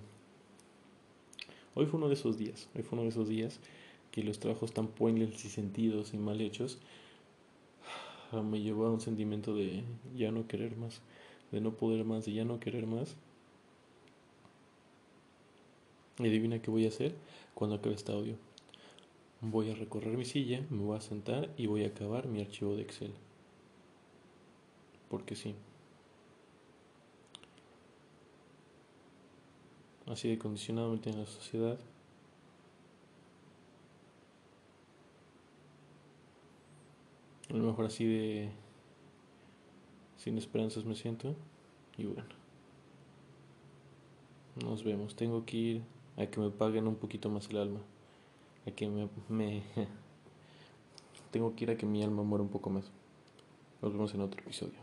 Hoy 1.75 1.85
fue 1.85 1.97
uno 1.97 2.09
de 2.09 2.15
esos 2.15 2.37
días, 2.37 2.67
hoy 2.75 2.83
fue 2.83 2.97
uno 2.97 3.03
de 3.03 3.09
esos 3.09 3.29
días 3.29 3.59
que 4.11 4.23
los 4.23 4.39
trabajos 4.39 4.73
tan 4.73 4.87
pointless 4.87 5.45
y 5.45 5.49
sentidos 5.49 6.13
y 6.13 6.17
mal 6.17 6.41
hechos 6.41 6.79
me 8.31 8.61
llevó 8.61 8.85
a 8.85 8.91
un 8.91 9.01
sentimiento 9.01 9.55
de 9.55 9.83
ya 10.15 10.31
no 10.31 10.47
querer 10.47 10.75
más, 10.77 11.01
de 11.51 11.61
no 11.61 11.73
poder 11.73 12.05
más, 12.05 12.25
de 12.25 12.33
ya 12.33 12.45
no 12.45 12.59
querer 12.59 12.85
más. 12.85 13.15
Y 16.19 16.27
adivina 16.27 16.61
qué 16.61 16.69
voy 16.69 16.85
a 16.85 16.89
hacer 16.89 17.15
cuando 17.53 17.77
acabe 17.77 17.95
este 17.95 18.11
audio. 18.11 18.35
Voy 19.41 19.71
a 19.71 19.75
recorrer 19.75 20.17
mi 20.17 20.25
silla, 20.25 20.65
me 20.69 20.83
voy 20.83 20.97
a 20.97 21.01
sentar 21.01 21.49
y 21.57 21.67
voy 21.67 21.85
a 21.85 21.87
acabar 21.87 22.27
mi 22.27 22.41
archivo 22.41 22.75
de 22.75 22.81
Excel. 22.81 23.13
Porque 25.09 25.35
sí. 25.35 25.55
Así 30.05 30.27
de 30.27 30.37
condicionado 30.37 30.91
me 30.91 30.97
tiene 30.97 31.19
la 31.19 31.25
sociedad. 31.25 31.79
A 37.49 37.53
lo 37.53 37.63
mejor 37.63 37.85
así 37.85 38.05
de 38.05 38.49
sin 40.17 40.37
esperanzas 40.37 40.85
me 40.85 40.95
siento. 40.95 41.35
Y 41.97 42.05
bueno. 42.05 42.29
Nos 44.63 44.83
vemos. 44.83 45.15
Tengo 45.15 45.45
que 45.45 45.57
ir 45.57 45.81
a 46.17 46.25
que 46.27 46.39
me 46.39 46.49
paguen 46.51 46.87
un 46.87 46.95
poquito 46.95 47.29
más 47.29 47.49
el 47.49 47.57
alma. 47.57 47.79
A 48.67 48.71
que 48.71 48.87
me, 48.87 49.09
me 49.29 49.63
tengo 51.31 51.55
que 51.55 51.63
ir 51.63 51.71
a 51.71 51.77
que 51.77 51.85
mi 51.85 52.03
alma 52.03 52.23
muera 52.23 52.43
un 52.43 52.49
poco 52.49 52.69
más. 52.69 52.91
Nos 53.81 53.93
vemos 53.93 54.13
en 54.13 54.21
otro 54.21 54.41
episodio. 54.41 54.78